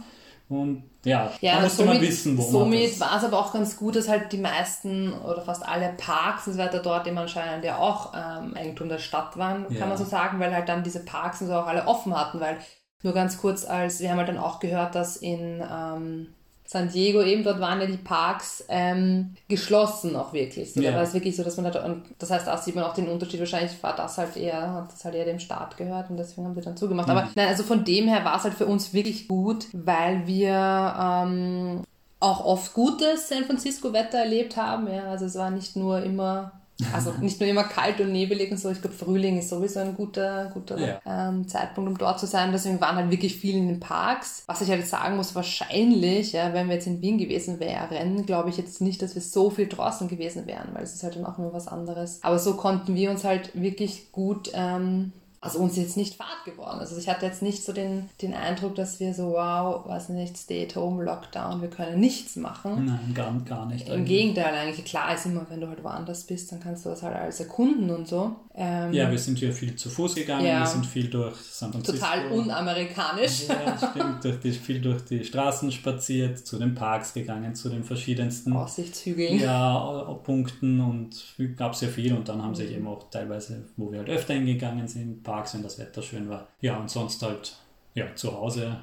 Und 0.49 0.85
ja, 1.05 1.31
ja 1.41 1.57
da 1.57 1.63
musste 1.63 1.79
somit, 1.79 1.95
man 1.95 2.03
wissen, 2.03 2.39
wo 2.39 2.43
Somit 2.43 3.01
war 3.01 3.19
es 3.19 3.25
aber 3.25 3.39
auch 3.39 3.53
ganz 3.53 3.77
gut, 3.77 3.97
dass 3.97 4.09
halt 4.09 4.33
die 4.33 4.39
meisten 4.39 5.13
oder 5.13 5.43
fast 5.43 5.67
alle 5.67 5.93
Parks 5.99 6.47
und 6.47 6.55
so 6.55 6.59
weiter 6.59 6.81
dort 6.81 7.07
eben 7.07 7.19
anscheinend 7.19 7.65
ja 7.65 7.79
auch 7.79 8.15
ähm, 8.15 8.55
Eigentum 8.55 8.89
der 8.89 8.99
Stadt 8.99 9.37
waren, 9.37 9.67
ja. 9.69 9.79
kann 9.79 9.89
man 9.89 9.99
so 9.99 10.05
sagen, 10.05 10.41
weil 10.41 10.55
halt 10.55 10.69
dann 10.69 10.83
diese 10.83 11.05
Parks 11.05 11.43
und 11.43 11.49
so 11.49 11.55
auch 11.55 11.67
alle 11.67 11.87
offen 11.87 12.19
hatten, 12.19 12.41
weil 12.41 12.59
nur 13.03 13.13
ganz 13.13 13.39
kurz 13.39 13.65
als, 13.65 14.01
wir 14.01 14.11
haben 14.11 14.19
halt 14.19 14.29
dann 14.29 14.39
auch 14.39 14.59
gehört, 14.59 14.95
dass 14.95 15.17
in 15.17 15.63
ähm, 15.71 16.35
San 16.71 16.91
Diego 16.91 17.23
eben, 17.23 17.45
dort 17.45 17.61
waren 17.61 17.81
ja 17.81 17.87
die 17.87 17.97
Parks 17.97 18.63
ähm, 18.69 19.35
geschlossen 19.49 20.15
auch 20.17 20.35
wirklich. 20.35 20.75
So, 20.75 20.83
ja. 20.83 20.91
Da 20.91 20.99
war 20.99 21.03
es 21.03 21.15
wirklich 21.15 21.35
so, 21.35 21.43
dass 21.43 21.57
man 21.57 21.73
da, 21.73 21.83
und 21.83 22.03
das 22.19 22.31
heißt, 22.31 22.47
da 22.47 22.59
sieht 22.59 22.75
man 22.75 22.85
auch 22.85 22.93
den 22.93 23.09
Unterschied, 23.09 23.41
wahrscheinlich 23.41 23.83
war 23.83 23.97
das 23.97 24.19
halt 24.19 24.37
eher, 24.37 24.75
hat 24.75 24.93
das 24.93 25.03
halt 25.03 25.15
eher 25.15 25.25
dem 25.25 25.39
Staat 25.39 25.79
gehört 25.79 26.11
und 26.11 26.19
deswegen 26.19 26.47
haben 26.47 26.55
sie 26.55 26.61
dann 26.61 26.77
zugemacht. 26.77 27.09
Mhm. 27.09 27.17
Aber 27.17 27.29
nein, 27.35 27.49
also 27.49 27.63
von 27.63 27.87
dem 27.87 28.07
her 28.07 28.23
war 28.27 28.37
es 28.37 28.45
halt 28.45 28.53
für 28.53 28.67
uns 28.67 28.93
wirklich 28.93 29.29
gut, 29.29 29.65
weil 29.73 30.27
wir 30.27 30.95
ähm, 31.01 31.85
auch 32.21 32.45
oft 32.45 32.75
gutes 32.75 33.31
San 33.31 33.47
Francisco 33.47 33.95
Wetter 33.95 34.19
erlebt 34.19 34.59
haben. 34.59 34.93
Ja, 34.93 35.05
also 35.05 35.25
es 35.25 35.37
war 35.37 35.51
nicht 35.51 35.75
nur 35.75 36.03
immer 36.03 36.53
also 36.93 37.13
nicht 37.21 37.41
nur 37.41 37.49
immer 37.49 37.65
kalt 37.65 38.01
und 38.01 38.13
nebelig 38.13 38.53
und 38.53 38.59
so. 38.59 38.71
Ich 38.71 38.81
glaube, 38.81 38.95
Frühling 38.95 39.39
ist 39.39 39.49
sowieso 39.49 39.81
ein 39.81 39.95
guter, 39.95 40.51
guter 40.55 40.79
ja. 40.79 41.01
ähm, 41.05 41.49
Zeitpunkt, 41.49 41.91
um 41.91 41.99
dort 41.99 42.21
zu 42.21 42.27
sein. 42.27 42.53
Deswegen 42.53 42.81
waren 42.81 42.95
halt 42.95 43.11
wirklich 43.11 43.37
viele 43.37 43.59
in 43.59 43.67
den 43.67 43.81
Parks. 43.81 44.45
Was 44.47 44.61
ich 44.61 44.71
halt 44.71 44.87
sagen 44.87 45.17
muss, 45.17 45.35
wahrscheinlich, 45.35 46.33
ja, 46.33 46.53
wenn 46.55 46.69
wir 46.69 46.77
jetzt 46.77 46.87
in 46.87 47.03
Wien 47.03 47.19
gewesen 47.19 47.59
wären, 47.59 48.27
glaube 48.27 48.51
ich 48.51 48.57
jetzt 48.59 48.81
nicht, 48.81 49.03
dass 49.03 49.17
wir 49.17 49.23
so 49.23 49.51
viel 49.51 49.67
draußen 49.67 50.07
gewesen 50.07 50.47
wären, 50.47 50.69
weil 50.73 50.85
es 50.85 50.95
ist 50.95 51.03
halt 51.03 51.17
dann 51.17 51.27
auch 51.27 51.39
nur 51.39 51.53
was 51.53 51.67
anderes. 51.67 52.21
Aber 52.23 52.39
so 52.39 52.55
konnten 52.55 52.95
wir 52.95 53.11
uns 53.11 53.25
halt 53.25 53.61
wirklich 53.61 54.13
gut 54.13 54.51
ähm, 54.55 55.13
also 55.41 55.61
uns 55.61 55.73
ist 55.73 55.79
jetzt 55.79 55.97
nicht 55.97 56.17
fad 56.17 56.45
geworden. 56.45 56.81
Also 56.81 56.97
ich 56.99 57.09
hatte 57.09 57.27
jetzt 57.27 57.43
nicht 57.43 57.65
so 57.65 57.73
den, 57.73 58.09
den 58.21 58.35
Eindruck, 58.35 58.75
dass 58.75 58.99
wir 58.99 59.15
so, 59.15 59.33
wow, 59.33 59.87
weiß 59.87 60.09
nicht, 60.11 60.37
Stay 60.37 60.65
at 60.65 60.75
Home, 60.75 61.05
Lockdown, 61.05 61.63
wir 61.63 61.71
können 61.71 62.01
nichts 62.01 62.35
machen. 62.37 62.87
Nein, 62.87 63.13
gar, 63.15 63.33
gar 63.45 63.67
nicht. 63.67 63.87
Im 63.87 63.95
eigentlich. 63.95 64.09
Gegenteil, 64.09 64.55
eigentlich 64.55 64.85
klar 64.85 65.15
ist 65.15 65.27
immer, 65.27 65.47
wenn 65.49 65.61
du 65.61 65.69
halt 65.69 65.85
woanders 65.85 66.25
bist, 66.25 66.51
dann 66.51 66.61
kannst 66.61 66.85
du 66.85 66.91
das 66.91 67.03
halt 67.03 67.15
alles 67.15 67.39
erkunden 67.39 67.91
und 67.91 68.09
so. 68.09 68.35
Ähm, 68.61 68.93
ja, 68.93 69.09
wir 69.09 69.19
sind 69.19 69.41
ja 69.41 69.53
viel 69.53 69.77
zu 69.77 69.89
Fuß 69.89 70.17
gegangen, 70.17 70.45
ja. 70.45 70.61
wir 70.61 70.67
sind 70.67 70.85
viel 70.85 71.09
durch 71.09 71.37
San 71.37 71.71
Francisco. 71.71 71.97
Total 71.97 72.27
unamerikanisch. 72.33 73.47
Ja, 73.47 73.79
stimmt, 73.79 74.25
durch 74.25 74.41
die, 74.41 74.51
viel 74.51 74.81
durch 74.81 75.05
die 75.05 75.23
Straßen 75.23 75.71
spaziert, 75.71 76.45
zu 76.45 76.59
den 76.59 76.75
Parks 76.75 77.15
gegangen, 77.15 77.55
zu 77.55 77.69
den 77.69 77.85
verschiedensten 77.85 78.53
Aussichtshügeln. 78.53 79.39
Ja, 79.39 80.19
Punkten 80.25 80.81
und 80.81 81.37
gab 81.57 81.75
es 81.75 81.83
ja 81.83 81.89
viel 81.89 82.13
und 82.15 82.29
dann 82.29 82.43
haben 82.43 82.57
sich 82.57 82.73
eben 82.73 82.89
auch 82.89 83.09
teilweise, 83.11 83.65
wo 83.77 83.93
wir 83.93 84.01
halt 84.01 84.09
öfter 84.09 84.35
hingegangen 84.35 84.89
sind, 84.89 85.28
Parks, 85.29 85.55
wenn 85.55 85.63
das 85.63 85.79
Wetter 85.79 86.03
schön 86.03 86.29
war. 86.29 86.47
Ja, 86.61 86.79
und 86.79 86.91
sonst 86.91 87.23
halt 87.23 87.57
ja, 87.95 88.07
zu 88.15 88.33
Hause 88.33 88.79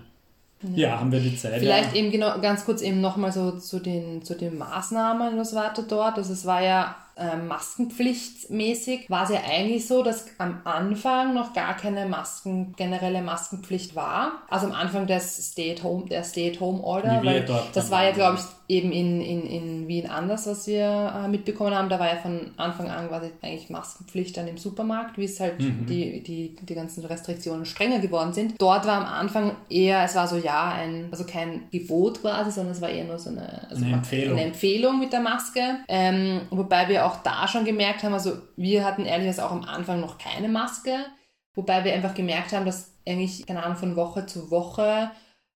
ja. 0.62 0.70
ja, 0.76 1.00
haben 1.00 1.12
wir 1.12 1.20
die 1.20 1.36
Zeit. 1.36 1.60
Vielleicht 1.60 1.96
ja. 1.96 2.02
eben 2.02 2.12
genau 2.12 2.40
ganz 2.40 2.66
kurz 2.66 2.82
eben 2.82 3.02
nochmal 3.02 3.32
so 3.32 3.58
zu 3.58 3.80
den, 3.80 4.24
zu 4.24 4.36
den 4.36 4.58
Maßnahmen, 4.58 5.38
was 5.38 5.56
war 5.56 5.74
da 5.74 5.82
dort. 5.82 6.18
Also 6.18 6.34
es 6.34 6.46
war 6.46 6.62
ja 6.62 6.96
äh, 7.18 7.38
Maskenpflichtmäßig 7.38 9.10
war 9.10 9.24
es 9.24 9.30
ja 9.30 9.40
eigentlich 9.50 9.88
so, 9.88 10.04
dass 10.04 10.26
am 10.38 10.62
Anfang 10.66 11.34
noch 11.34 11.54
gar 11.54 11.76
keine 11.76 12.06
Masken, 12.06 12.74
generelle 12.76 13.22
Maskenpflicht 13.22 13.96
war. 13.96 14.44
Also 14.50 14.68
am 14.68 14.74
Anfang 14.74 15.08
des 15.08 15.52
Stay-at-Home, 15.52 16.08
der 16.10 16.24
Stay-at-Home-Order, 16.24 17.22
weil 17.24 17.46
das 17.74 17.92
war 17.92 18.04
ja, 18.04 18.12
glaube 18.12 18.40
ich, 18.40 18.46
eben 18.68 18.92
in, 18.92 19.22
in, 19.22 19.46
in 19.46 19.88
Wien 19.88 20.10
anders, 20.10 20.48
was 20.48 20.66
wir 20.68 21.14
äh, 21.24 21.28
mitbekommen 21.28 21.76
haben. 21.76 21.90
Da 21.90 22.00
war 22.00 22.08
ja 22.08 22.16
von 22.16 22.52
Anfang 22.58 22.90
an 22.90 23.08
quasi 23.08 23.30
eigentlich 23.42 23.70
Maskenpflicht 23.70 24.36
dann 24.38 24.48
im 24.48 24.58
Supermarkt, 24.58 25.18
wie 25.18 25.26
es 25.26 25.40
halt 25.40 25.60
mhm. 25.60 25.86
die, 25.86 26.24
die, 26.24 26.56
die 26.56 26.76
ganzen 26.76 27.06
Restriktionen 27.06 27.66
strenger 27.66 28.00
geworden 28.00 28.34
sind. 28.34 28.56
Dort 28.60 28.86
war 28.88 28.98
am 28.98 29.06
Anfang 29.06 29.56
eher, 29.70 30.04
es 30.04 30.16
war 30.16 30.28
so 30.28 30.38
ja, 30.38 30.74
ein, 30.74 31.10
also 31.12 31.26
kein 31.26 31.70
Gebot 31.72 32.22
quasi, 32.22 32.52
sondern 32.52 32.74
es 32.74 32.82
war 32.82 32.90
eher 32.90 33.06
nur 33.06 33.20
so 33.20 33.30
eine, 33.30 33.68
also 33.70 33.86
eine, 33.86 33.94
Empfehlung. 33.94 34.38
eine 34.38 34.48
Empfehlung 34.48 35.00
mit 35.00 35.14
der 35.14 35.22
Maske. 35.22 35.62
Ähm, 35.88 36.42
wobei 36.50 36.90
wir 36.90 37.05
auch 37.06 37.18
da 37.24 37.48
schon 37.48 37.66
gemerkt 37.66 38.04
haben, 38.04 38.14
also 38.14 38.38
wir 38.56 38.84
hatten 38.84 39.06
ehrlich 39.06 39.40
auch 39.40 39.52
am 39.52 39.64
Anfang 39.64 40.02
noch 40.02 40.18
keine 40.18 40.48
Maske, 40.48 41.06
wobei 41.54 41.84
wir 41.84 41.94
einfach 41.94 42.14
gemerkt 42.14 42.54
haben, 42.54 42.66
dass 42.66 42.92
eigentlich, 43.08 43.46
keine 43.46 43.64
Ahnung, 43.64 43.78
von 43.78 43.96
Woche 43.96 44.26
zu 44.26 44.52
Woche 44.52 45.12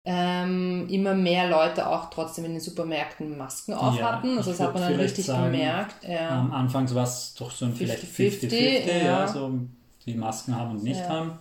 ähm, 0.05 0.87
immer 0.89 1.13
mehr 1.13 1.49
Leute 1.49 1.87
auch 1.87 2.09
trotzdem 2.09 2.45
in 2.45 2.53
den 2.53 2.61
Supermärkten 2.61 3.37
Masken 3.37 3.73
auf 3.73 3.97
ja, 3.97 4.11
hatten. 4.11 4.37
Also 4.37 4.51
das 4.51 4.59
hat 4.59 4.73
man 4.73 4.83
dann 4.83 4.95
richtig 4.95 5.25
sagen, 5.25 5.51
gemerkt. 5.51 6.07
Ja. 6.07 6.39
Am 6.39 6.51
Anfang 6.51 6.93
war 6.95 7.03
es 7.03 7.33
doch 7.37 7.51
so 7.51 7.65
ein 7.65 7.73
50, 7.75 8.09
vielleicht 8.09 8.53
50-50, 8.53 8.87
ja. 8.87 9.05
ja. 9.05 9.27
so 9.27 9.59
die 10.05 10.15
Masken 10.15 10.55
haben 10.55 10.71
und 10.71 10.83
nicht 10.83 11.07
haben. 11.07 11.33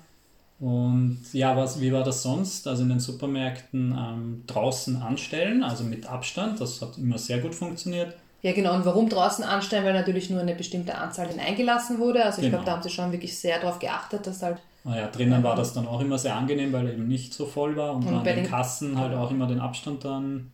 Und 0.59 1.21
ja, 1.33 1.57
was, 1.57 1.81
wie 1.81 1.93
war 1.93 2.03
das 2.03 2.23
sonst? 2.23 2.67
Also 2.67 2.83
in 2.83 2.89
den 2.89 3.01
Supermärkten 3.01 3.97
ähm, 3.97 4.43
draußen 4.47 5.01
anstellen, 5.01 5.63
also 5.63 5.85
mit 5.85 6.07
Abstand, 6.07 6.61
das 6.61 6.83
hat 6.83 6.99
immer 6.99 7.17
sehr 7.17 7.39
gut 7.39 7.55
funktioniert. 7.55 8.17
Ja, 8.43 8.53
genau. 8.53 8.75
Und 8.75 8.85
warum 8.85 9.09
draußen 9.09 9.45
anstellen? 9.45 9.85
Weil 9.85 9.95
natürlich 9.95 10.31
nur 10.31 10.41
eine 10.41 10.55
bestimmte 10.55 10.97
Anzahl 10.97 11.29
hineingelassen 11.29 11.99
wurde. 11.99 12.25
Also 12.25 12.41
ich 12.41 12.47
genau. 12.47 12.59
glaube, 12.59 12.67
da 12.67 12.73
haben 12.73 12.83
sie 12.83 12.91
schon 12.91 13.11
wirklich 13.11 13.37
sehr 13.37 13.59
darauf 13.59 13.79
geachtet, 13.79 14.27
dass 14.27 14.43
halt. 14.43 14.59
Naja, 14.85 15.09
drinnen 15.09 15.43
war 15.43 15.57
das 15.57 15.75
dann 15.75 15.87
auch 15.87 16.01
immer 16.01 16.19
sehr 16.19 16.37
angenehm, 16.37 16.73
weil 16.73 16.87
er 16.87 16.93
eben 16.93 17.09
nicht 17.09 17.35
so 17.35 17.47
voll 17.47 17.77
war 17.77 17.95
und, 17.95 18.07
und 18.07 18.15
an 18.15 18.25
den, 18.25 18.37
den 18.37 18.47
Kassen 18.47 18.99
halt 18.99 19.15
auch 19.15 19.31
immer 19.31 19.47
den 19.47 19.61
Abstand 19.61 20.05
dann 20.05 20.53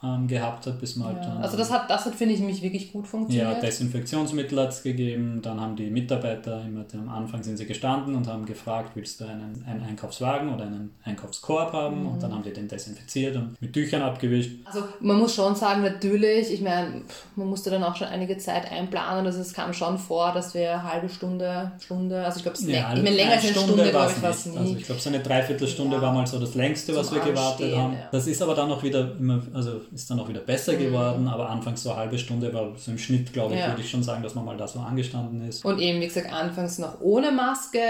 ähm, 0.00 0.28
gehabt 0.28 0.64
hat, 0.66 0.80
bis 0.80 0.94
man 0.94 1.08
ja. 1.08 1.14
halt 1.14 1.26
dann, 1.26 1.42
Also 1.42 1.56
das 1.56 1.72
hat, 1.72 1.90
das 1.90 2.04
hat, 2.04 2.14
finde 2.14 2.34
ich, 2.34 2.40
mich 2.40 2.62
wirklich 2.62 2.92
gut 2.92 3.08
funktioniert. 3.08 3.54
Ja, 3.54 3.60
Desinfektionsmittel 3.60 4.60
hat 4.60 4.68
es 4.68 4.84
gegeben, 4.84 5.40
dann 5.42 5.60
haben 5.60 5.74
die 5.74 5.90
Mitarbeiter 5.90 6.62
immer 6.64 6.84
am 6.92 7.08
Anfang 7.08 7.42
sind 7.42 7.56
sie 7.56 7.66
gestanden 7.66 8.14
und 8.14 8.28
haben 8.28 8.46
gefragt, 8.46 8.92
willst 8.94 9.20
du 9.20 9.24
einen, 9.24 9.64
einen 9.66 9.82
Einkaufswagen 9.82 10.54
oder 10.54 10.66
einen 10.66 10.94
Einkaufskorb 11.04 11.72
haben? 11.72 12.02
Mhm. 12.02 12.08
Und 12.10 12.22
dann 12.22 12.32
haben 12.32 12.44
die 12.44 12.52
den 12.52 12.68
desinfiziert 12.68 13.34
und 13.34 13.60
mit 13.60 13.72
Tüchern 13.72 14.02
abgewischt. 14.02 14.52
Also 14.66 14.84
man 15.00 15.18
muss 15.18 15.34
schon 15.34 15.56
sagen, 15.56 15.82
natürlich, 15.82 16.52
ich 16.52 16.60
meine, 16.60 17.02
man 17.34 17.48
musste 17.48 17.70
dann 17.70 17.82
auch 17.82 17.96
schon 17.96 18.06
einige 18.06 18.38
Zeit 18.38 18.70
einplanen, 18.70 19.26
also 19.26 19.40
es 19.40 19.52
kam 19.52 19.72
schon 19.72 19.98
vor, 19.98 20.32
dass 20.32 20.54
wir 20.54 20.74
eine 20.74 20.82
halbe 20.84 21.08
Stunde, 21.08 21.72
Stunde, 21.80 22.24
also 22.24 22.38
ich 22.38 22.44
glaube, 22.44 22.58
ja, 22.72 22.94
ich 22.94 23.02
meine, 23.02 23.16
länger 23.16 23.32
als 23.32 23.42
eine 23.42 23.52
Stunde, 23.52 23.72
Stunde 23.72 23.90
glaube 23.90 24.12
ich, 24.16 24.22
was 24.22 24.46
nie. 24.46 24.58
Also 24.58 24.76
ich 24.76 24.86
glaube, 24.86 25.00
so 25.00 25.08
eine 25.08 25.20
Dreiviertelstunde 25.20 25.96
ja. 25.96 26.02
war 26.02 26.12
mal 26.12 26.26
so 26.26 26.38
das 26.38 26.54
längste, 26.54 26.94
was 26.94 27.12
wir 27.12 27.20
gewartet 27.20 27.76
haben. 27.76 27.94
Ja. 27.94 28.08
Das 28.12 28.28
ist 28.28 28.40
aber 28.40 28.54
dann 28.54 28.70
auch 28.70 28.84
wieder 28.84 29.16
immer, 29.18 29.42
also 29.52 29.80
ist 29.92 30.10
dann 30.10 30.20
auch 30.20 30.28
wieder 30.28 30.40
besser 30.40 30.72
mhm. 30.72 30.78
geworden, 30.78 31.28
aber 31.28 31.48
anfangs 31.48 31.82
so 31.82 31.90
eine 31.90 32.00
halbe 32.00 32.18
Stunde 32.18 32.52
war 32.52 32.70
so 32.76 32.90
im 32.90 32.98
Schnitt, 32.98 33.32
glaube 33.32 33.54
ich, 33.54 33.60
ja. 33.60 33.68
würde 33.68 33.82
ich 33.82 33.90
schon 33.90 34.02
sagen, 34.02 34.22
dass 34.22 34.34
man 34.34 34.44
mal 34.44 34.56
da 34.56 34.68
so 34.68 34.80
angestanden 34.80 35.48
ist. 35.48 35.64
Und 35.64 35.78
eben, 35.78 36.00
wie 36.00 36.06
gesagt, 36.06 36.32
anfangs 36.32 36.78
noch 36.78 37.00
ohne 37.00 37.32
Maske, 37.32 37.80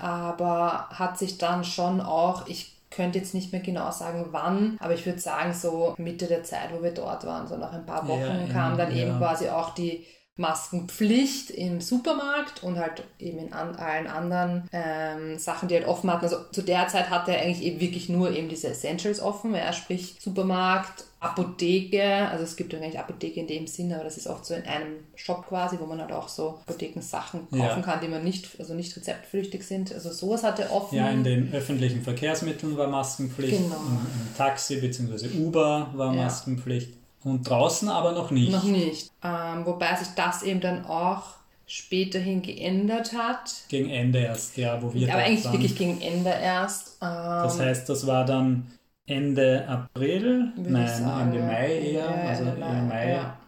aber 0.00 0.88
hat 0.90 1.18
sich 1.18 1.38
dann 1.38 1.64
schon 1.64 2.00
auch, 2.00 2.46
ich 2.46 2.72
könnte 2.90 3.18
jetzt 3.18 3.34
nicht 3.34 3.52
mehr 3.52 3.60
genau 3.60 3.90
sagen, 3.90 4.26
wann, 4.30 4.76
aber 4.80 4.94
ich 4.94 5.04
würde 5.04 5.18
sagen, 5.18 5.52
so 5.52 5.94
Mitte 5.98 6.26
der 6.26 6.42
Zeit, 6.42 6.70
wo 6.76 6.82
wir 6.82 6.92
dort 6.92 7.26
waren, 7.26 7.46
so 7.46 7.56
nach 7.56 7.72
ein 7.72 7.84
paar 7.84 8.08
Wochen 8.08 8.46
ja, 8.46 8.52
kam 8.52 8.78
dann 8.78 8.94
ja. 8.94 9.04
eben 9.04 9.18
quasi 9.18 9.48
auch 9.48 9.74
die 9.74 10.04
Maskenpflicht 10.38 11.50
im 11.50 11.80
Supermarkt 11.80 12.62
und 12.62 12.78
halt 12.78 13.02
eben 13.18 13.38
in 13.38 13.52
an, 13.52 13.74
allen 13.74 14.06
anderen 14.06 14.68
ähm, 14.72 15.36
Sachen, 15.36 15.68
die 15.68 15.74
halt 15.74 15.86
offen 15.86 16.10
hatten. 16.10 16.24
Also 16.24 16.36
zu 16.52 16.62
der 16.62 16.86
Zeit 16.86 17.10
hatte 17.10 17.32
er 17.32 17.42
eigentlich 17.42 17.62
eben 17.62 17.80
wirklich 17.80 18.08
nur 18.08 18.30
eben 18.30 18.48
diese 18.48 18.68
Essentials 18.68 19.20
offen, 19.20 19.52
ja, 19.54 19.72
sprich 19.72 20.16
Supermarkt, 20.20 21.04
Apotheke, 21.20 22.28
also 22.28 22.44
es 22.44 22.54
gibt 22.54 22.72
ja 22.72 22.78
eigentlich 22.78 23.00
Apotheke 23.00 23.40
in 23.40 23.48
dem 23.48 23.66
Sinne, 23.66 23.96
aber 23.96 24.04
das 24.04 24.16
ist 24.16 24.28
oft 24.28 24.46
so 24.46 24.54
in 24.54 24.62
einem 24.62 24.98
Shop 25.16 25.48
quasi, 25.48 25.76
wo 25.80 25.86
man 25.86 26.00
halt 26.00 26.12
auch 26.12 26.28
so 26.28 26.60
Apothekensachen 26.66 27.50
kaufen 27.50 27.60
ja. 27.60 27.80
kann, 27.80 28.00
die 28.00 28.06
man 28.06 28.22
nicht, 28.22 28.48
also 28.60 28.74
nicht 28.74 28.96
rezeptpflichtig 28.96 29.64
sind. 29.64 29.92
Also 29.92 30.12
sowas 30.12 30.44
hatte 30.44 30.70
offen. 30.70 30.96
Ja, 30.96 31.10
in 31.10 31.24
den 31.24 31.52
öffentlichen 31.52 32.02
Verkehrsmitteln 32.02 32.76
war 32.76 32.86
Maskenpflicht, 32.86 33.58
genau. 33.58 33.74
im, 33.74 33.94
im 33.94 34.36
Taxi 34.36 34.76
bzw. 34.76 35.26
Uber 35.36 35.90
war 35.94 36.14
ja. 36.14 36.22
Maskenpflicht. 36.22 36.92
Und 37.24 37.48
draußen 37.48 37.88
aber 37.88 38.12
noch 38.12 38.30
nicht. 38.30 38.52
Noch 38.52 38.64
nicht. 38.64 39.10
Ähm, 39.22 39.66
wobei 39.66 39.94
sich 39.96 40.08
das 40.14 40.42
eben 40.42 40.60
dann 40.60 40.84
auch 40.86 41.38
späterhin 41.66 42.42
geändert 42.42 43.12
hat. 43.12 43.52
Gegen 43.68 43.90
Ende 43.90 44.20
erst, 44.20 44.56
ja, 44.56 44.80
wo 44.82 44.92
wir. 44.94 45.12
Aber 45.12 45.22
eigentlich 45.22 45.44
waren. 45.44 45.52
wirklich 45.54 45.76
gegen 45.76 46.00
Ende 46.00 46.30
erst. 46.30 46.98
Ähm, 47.02 47.08
das 47.08 47.60
heißt, 47.60 47.88
das 47.88 48.06
war 48.06 48.24
dann 48.24 48.66
Ende 49.06 49.66
April, 49.68 50.52
nein, 50.56 50.86
Ende 51.20 51.40
Mai 51.40 51.78
eher, 51.78 52.04
ja, 52.04 52.28
also 52.28 52.44
Ende 52.44 52.60
Mai, 52.60 52.82
Mai 52.82 53.10
ja. 53.12 53.38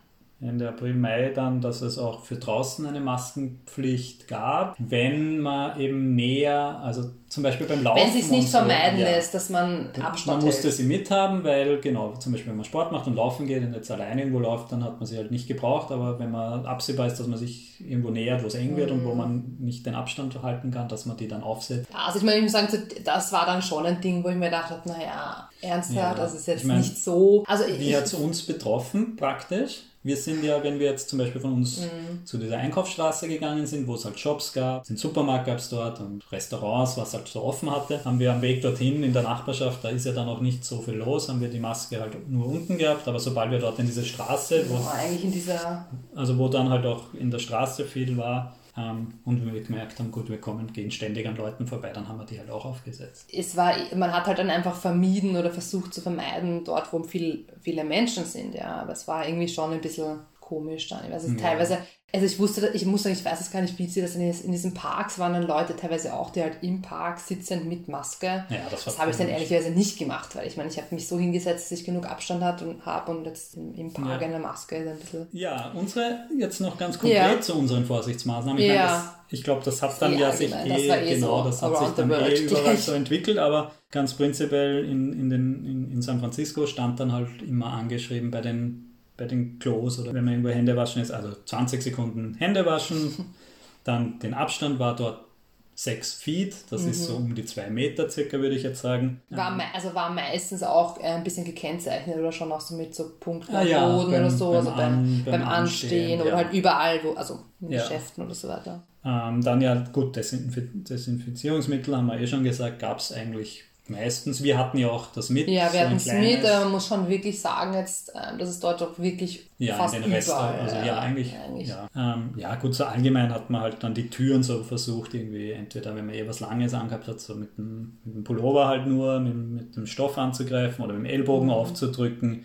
Ende 0.40 0.68
April, 0.68 0.94
Mai 0.94 1.32
dann, 1.34 1.60
dass 1.60 1.82
es 1.82 1.98
auch 1.98 2.24
für 2.24 2.36
draußen 2.36 2.86
eine 2.86 3.00
Maskenpflicht 3.00 4.26
gab, 4.26 4.76
wenn 4.78 5.38
man 5.40 5.78
eben 5.78 6.14
näher, 6.14 6.80
also 6.82 7.10
zum 7.30 7.44
Beispiel 7.44 7.66
beim 7.66 7.82
Laufen. 7.84 8.00
Wenn 8.00 8.08
es 8.08 8.14
sich 8.14 8.30
nicht 8.30 8.48
so, 8.48 8.58
vermeiden 8.58 8.98
ja, 8.98 9.06
lässt, 9.06 9.32
dass 9.32 9.48
man 9.50 9.90
Abstand 10.02 10.38
Man 10.38 10.46
musste 10.46 10.70
sie 10.72 10.82
mithaben, 10.82 11.44
weil 11.44 11.80
genau, 11.80 12.14
zum 12.16 12.32
Beispiel 12.32 12.50
wenn 12.50 12.56
man 12.56 12.64
Sport 12.64 12.90
macht 12.90 13.06
und 13.06 13.14
laufen 13.14 13.46
geht 13.46 13.62
und 13.62 13.72
jetzt 13.72 13.90
alleine 13.90 14.22
irgendwo 14.22 14.40
läuft, 14.40 14.72
dann 14.72 14.82
hat 14.82 14.98
man 14.98 15.06
sie 15.06 15.16
halt 15.16 15.30
nicht 15.30 15.46
gebraucht, 15.46 15.92
aber 15.92 16.18
wenn 16.18 16.32
man 16.32 16.66
absehbar 16.66 17.06
ist, 17.06 17.20
dass 17.20 17.28
man 17.28 17.38
sich 17.38 17.80
irgendwo 17.80 18.10
nähert, 18.10 18.42
wo 18.42 18.48
es 18.48 18.56
eng 18.56 18.76
wird 18.76 18.90
mhm. 18.90 18.98
und 18.98 19.04
wo 19.04 19.12
mhm. 19.12 19.18
man 19.18 19.56
nicht 19.60 19.86
den 19.86 19.94
Abstand 19.94 20.42
halten 20.42 20.72
kann, 20.72 20.88
dass 20.88 21.06
man 21.06 21.16
die 21.16 21.28
dann 21.28 21.44
aufsetzt. 21.44 21.88
Also 21.94 22.18
ich 22.18 22.24
meine, 22.24 22.38
ich 22.38 22.42
muss 22.42 22.52
sagen, 22.52 22.68
das 23.04 23.32
war 23.32 23.46
dann 23.46 23.62
schon 23.62 23.86
ein 23.86 24.00
Ding, 24.00 24.24
wo 24.24 24.28
ich 24.28 24.36
mir 24.36 24.46
gedacht 24.46 24.70
habe, 24.70 24.88
naja, 24.88 25.48
ernsthaft, 25.62 25.96
ja, 25.96 26.14
das 26.14 26.34
ist 26.34 26.48
jetzt 26.48 26.62
ich 26.62 26.66
mein, 26.66 26.78
nicht 26.78 26.98
so. 26.98 27.44
Also 27.46 27.64
wie 27.78 27.96
hat 27.96 28.04
es 28.04 28.14
uns 28.14 28.42
betroffen 28.42 29.14
praktisch? 29.14 29.82
Wir 30.02 30.16
sind 30.16 30.42
ja, 30.42 30.62
wenn 30.62 30.78
wir 30.78 30.90
jetzt 30.90 31.10
zum 31.10 31.18
Beispiel 31.18 31.42
von 31.42 31.52
uns 31.52 31.80
mhm. 31.80 32.24
zu 32.24 32.38
dieser 32.38 32.56
Einkaufsstraße 32.56 33.28
gegangen 33.28 33.66
sind, 33.66 33.86
wo 33.86 33.96
es 33.96 34.06
halt 34.06 34.18
Shops 34.18 34.54
gab, 34.54 34.84
den 34.84 34.96
Supermarkt 34.96 35.46
gab 35.46 35.58
es 35.58 35.68
dort 35.68 36.00
und 36.00 36.24
Restaurants, 36.32 36.96
was 36.96 37.12
halt 37.12 37.19
so 37.28 37.42
offen 37.42 37.70
hatte, 37.70 38.04
haben 38.04 38.18
wir 38.18 38.32
am 38.32 38.42
Weg 38.42 38.62
dorthin 38.62 39.02
in 39.02 39.12
der 39.12 39.22
Nachbarschaft, 39.22 39.84
da 39.84 39.88
ist 39.88 40.06
ja 40.06 40.12
dann 40.12 40.28
auch 40.28 40.40
nicht 40.40 40.64
so 40.64 40.80
viel 40.80 40.94
los, 40.94 41.28
haben 41.28 41.40
wir 41.40 41.48
die 41.48 41.60
Maske 41.60 42.00
halt 42.00 42.28
nur 42.28 42.46
unten 42.46 42.78
gehabt, 42.78 43.06
aber 43.08 43.18
sobald 43.18 43.50
wir 43.50 43.58
dort 43.58 43.78
in 43.78 43.86
diese 43.86 44.04
Straße, 44.04 44.68
wo, 44.68 44.74
ja, 44.74 44.92
eigentlich 44.98 45.24
in 45.24 45.32
dieser... 45.32 45.86
also 46.14 46.38
wo 46.38 46.48
dann 46.48 46.68
halt 46.70 46.86
auch 46.86 47.14
in 47.14 47.30
der 47.30 47.38
Straße 47.38 47.84
viel 47.84 48.16
war, 48.16 48.54
ähm, 48.76 49.14
und 49.24 49.44
wir 49.44 49.60
gemerkt 49.62 49.98
haben, 49.98 50.10
gut, 50.10 50.28
wir 50.28 50.40
kommen, 50.40 50.72
gehen 50.72 50.90
ständig 50.90 51.26
an 51.26 51.36
Leuten 51.36 51.66
vorbei, 51.66 51.90
dann 51.92 52.08
haben 52.08 52.18
wir 52.18 52.26
die 52.26 52.38
halt 52.38 52.50
auch 52.50 52.64
aufgesetzt. 52.64 53.28
Es 53.32 53.56
war, 53.56 53.74
man 53.96 54.12
hat 54.12 54.26
halt 54.26 54.38
dann 54.38 54.50
einfach 54.50 54.76
vermieden 54.76 55.36
oder 55.36 55.50
versucht 55.50 55.92
zu 55.92 56.00
vermeiden, 56.00 56.64
dort, 56.64 56.92
wo 56.92 57.02
viel, 57.02 57.46
viele 57.60 57.84
Menschen 57.84 58.24
sind, 58.24 58.54
ja. 58.54 58.76
Aber 58.76 58.92
es 58.92 59.08
war 59.08 59.26
irgendwie 59.26 59.48
schon 59.48 59.72
ein 59.72 59.80
bisschen 59.80 60.20
komisch 60.38 60.88
dann. 60.88 61.12
Also 61.12 61.28
ja. 61.28 61.36
teilweise 61.36 61.78
also 62.12 62.26
ich 62.26 62.38
wusste, 62.38 62.70
ich 62.74 62.84
muss 62.86 63.04
sagen, 63.04 63.14
ich 63.14 63.24
weiß 63.24 63.40
es 63.40 63.50
gar 63.50 63.62
nicht, 63.62 63.78
wie 63.78 63.86
sie 63.86 64.00
das 64.00 64.16
in, 64.16 64.22
in 64.22 64.52
diesen 64.52 64.74
Parks 64.74 65.18
waren 65.18 65.32
dann 65.32 65.46
Leute 65.46 65.76
teilweise 65.76 66.14
auch, 66.14 66.30
die 66.30 66.42
halt 66.42 66.54
im 66.62 66.82
Park 66.82 67.20
sitzen 67.20 67.68
mit 67.68 67.88
Maske. 67.88 68.44
Ja, 68.48 68.58
das, 68.70 68.84
das 68.84 68.98
habe 68.98 69.10
ich 69.10 69.16
dann 69.16 69.28
ehrlicherweise 69.28 69.70
nicht 69.70 69.98
gemacht, 69.98 70.34
weil 70.34 70.46
ich 70.46 70.56
meine, 70.56 70.68
ich 70.68 70.76
habe 70.76 70.88
mich 70.90 71.06
so 71.06 71.18
hingesetzt, 71.18 71.70
dass 71.70 71.78
ich 71.78 71.84
genug 71.84 72.06
Abstand 72.06 72.42
hat 72.42 72.62
und 72.62 72.84
habe 72.84 73.12
und 73.12 73.24
jetzt 73.26 73.56
im, 73.56 73.74
im 73.74 73.92
Park 73.92 74.20
ja. 74.20 74.28
eine 74.28 74.38
Maske 74.38 74.76
ist 74.76 74.88
ein 74.88 74.98
bisschen. 74.98 75.26
Ja, 75.32 75.72
unsere 75.74 76.26
jetzt 76.36 76.60
noch 76.60 76.76
ganz 76.78 76.98
konkret 76.98 77.16
ja. 77.16 77.40
zu 77.40 77.54
unseren 77.54 77.84
Vorsichtsmaßnahmen. 77.84 78.60
Ich 78.60 78.68
ja. 78.68 78.74
meine, 78.74 78.88
das, 78.88 79.04
ich 79.30 79.44
glaube, 79.44 79.62
das 79.64 79.80
hat 79.80 80.02
dann 80.02 80.18
ja 80.18 80.32
sich 80.32 80.52
eh, 80.52 80.88
eh 80.88 81.14
genau, 81.14 81.44
so 81.44 81.44
das 81.44 81.62
hat 81.62 81.78
sich 81.78 81.88
dann 81.96 82.10
eh 82.10 82.40
überall 82.40 82.76
so 82.76 82.92
entwickelt, 82.92 83.38
aber 83.38 83.70
ganz 83.92 84.14
prinzipiell 84.14 84.84
in, 84.84 85.12
in, 85.12 85.30
den, 85.30 85.64
in, 85.64 85.92
in 85.92 86.02
San 86.02 86.18
Francisco 86.18 86.66
stand 86.66 86.98
dann 86.98 87.12
halt 87.12 87.42
immer 87.42 87.66
angeschrieben 87.66 88.32
bei 88.32 88.40
den 88.40 88.89
bei 89.20 89.26
den 89.26 89.58
Klos 89.58 89.98
oder 90.00 90.14
wenn 90.14 90.24
man 90.24 90.32
irgendwo 90.32 90.48
Hände 90.48 90.74
waschen 90.76 91.02
ist, 91.02 91.10
also 91.10 91.34
20 91.44 91.82
Sekunden 91.82 92.34
Hände 92.38 92.64
waschen, 92.64 93.12
dann 93.84 94.18
den 94.18 94.32
Abstand 94.32 94.78
war 94.78 94.96
dort 94.96 95.26
sechs 95.74 96.14
Feet, 96.14 96.56
das 96.70 96.82
mhm. 96.82 96.90
ist 96.90 97.04
so 97.04 97.16
um 97.16 97.34
die 97.34 97.44
zwei 97.44 97.68
Meter 97.68 98.08
circa, 98.08 98.38
würde 98.38 98.56
ich 98.56 98.62
jetzt 98.62 98.80
sagen. 98.80 99.20
War, 99.28 99.58
also 99.74 99.94
war 99.94 100.10
meistens 100.10 100.62
auch 100.62 100.98
äh, 101.00 101.04
ein 101.04 101.22
bisschen 101.22 101.44
gekennzeichnet 101.44 102.18
oder 102.18 102.32
schon 102.32 102.50
auch 102.50 102.62
so 102.62 102.76
mit 102.76 102.94
so 102.94 103.12
Punkten 103.20 103.54
ah, 103.54 103.62
ja, 103.62 103.86
Boden 103.86 104.10
beim, 104.10 104.20
oder 104.20 104.30
so, 104.30 104.48
beim, 104.48 104.56
also 104.56 104.70
beim, 104.70 104.92
An, 104.92 105.22
beim, 105.24 105.42
Anstehen, 105.42 105.50
Anstehen 105.50 106.20
oder 106.22 106.30
ja. 106.30 106.36
halt 106.36 106.52
überall, 106.54 107.00
wo, 107.04 107.12
also 107.12 107.40
in 107.60 107.72
ja. 107.72 107.82
Geschäften 107.82 108.24
oder 108.24 108.34
so 108.34 108.48
weiter. 108.48 108.82
Ähm, 109.04 109.42
dann 109.42 109.60
ja, 109.60 109.74
gut, 109.92 110.16
Desinf 110.16 110.54
Desinfizierungsmittel 110.56 111.94
haben 111.94 112.06
wir 112.06 112.18
eh 112.18 112.26
schon 112.26 112.44
gesagt, 112.44 112.78
gab 112.78 112.98
es 112.98 113.12
eigentlich 113.12 113.64
meistens. 113.90 114.42
Wir 114.42 114.56
hatten 114.56 114.78
ja 114.78 114.88
auch 114.88 115.12
das 115.12 115.28
mit. 115.28 115.48
Ja, 115.48 115.72
wir 115.72 115.80
hatten 115.80 115.96
es 115.96 116.06
mit, 116.06 116.44
aber 116.44 116.64
man 116.64 116.72
muss 116.72 116.86
schon 116.86 117.08
wirklich 117.08 117.40
sagen 117.40 117.74
jetzt, 117.74 118.12
ähm, 118.14 118.38
dass 118.38 118.48
es 118.48 118.60
dort 118.60 118.82
auch 118.82 118.98
wirklich 118.98 119.50
ja, 119.58 119.74
fast 119.74 119.94
in 119.94 120.02
den 120.02 120.12
Rest, 120.12 120.28
überall, 120.28 120.60
also 120.60 120.76
ja, 120.76 120.98
eigentlich, 121.00 121.34
eigentlich. 121.36 121.68
Ja. 121.68 121.88
Ähm, 121.94 122.34
ja, 122.36 122.54
gut, 122.54 122.74
so 122.74 122.84
allgemein 122.84 123.34
hat 123.34 123.50
man 123.50 123.60
halt 123.60 123.82
dann 123.82 123.92
die 123.92 124.08
Türen 124.08 124.42
so 124.42 124.62
versucht, 124.62 125.12
irgendwie 125.14 125.52
entweder, 125.52 125.94
wenn 125.94 126.06
man 126.06 126.14
eh 126.14 126.26
was 126.26 126.40
Langes 126.40 126.72
angehabt 126.72 127.08
hat, 127.08 127.20
so 127.20 127.34
mit 127.34 127.58
dem, 127.58 127.98
mit 128.04 128.14
dem 128.14 128.24
Pullover 128.24 128.68
halt 128.68 128.86
nur, 128.86 129.20
mit, 129.20 129.34
mit 129.34 129.76
dem 129.76 129.86
Stoff 129.86 130.16
anzugreifen 130.16 130.84
oder 130.84 130.94
mit 130.94 131.04
dem 131.04 131.14
Ellbogen 131.14 131.48
mhm. 131.48 131.54
aufzudrücken 131.54 132.44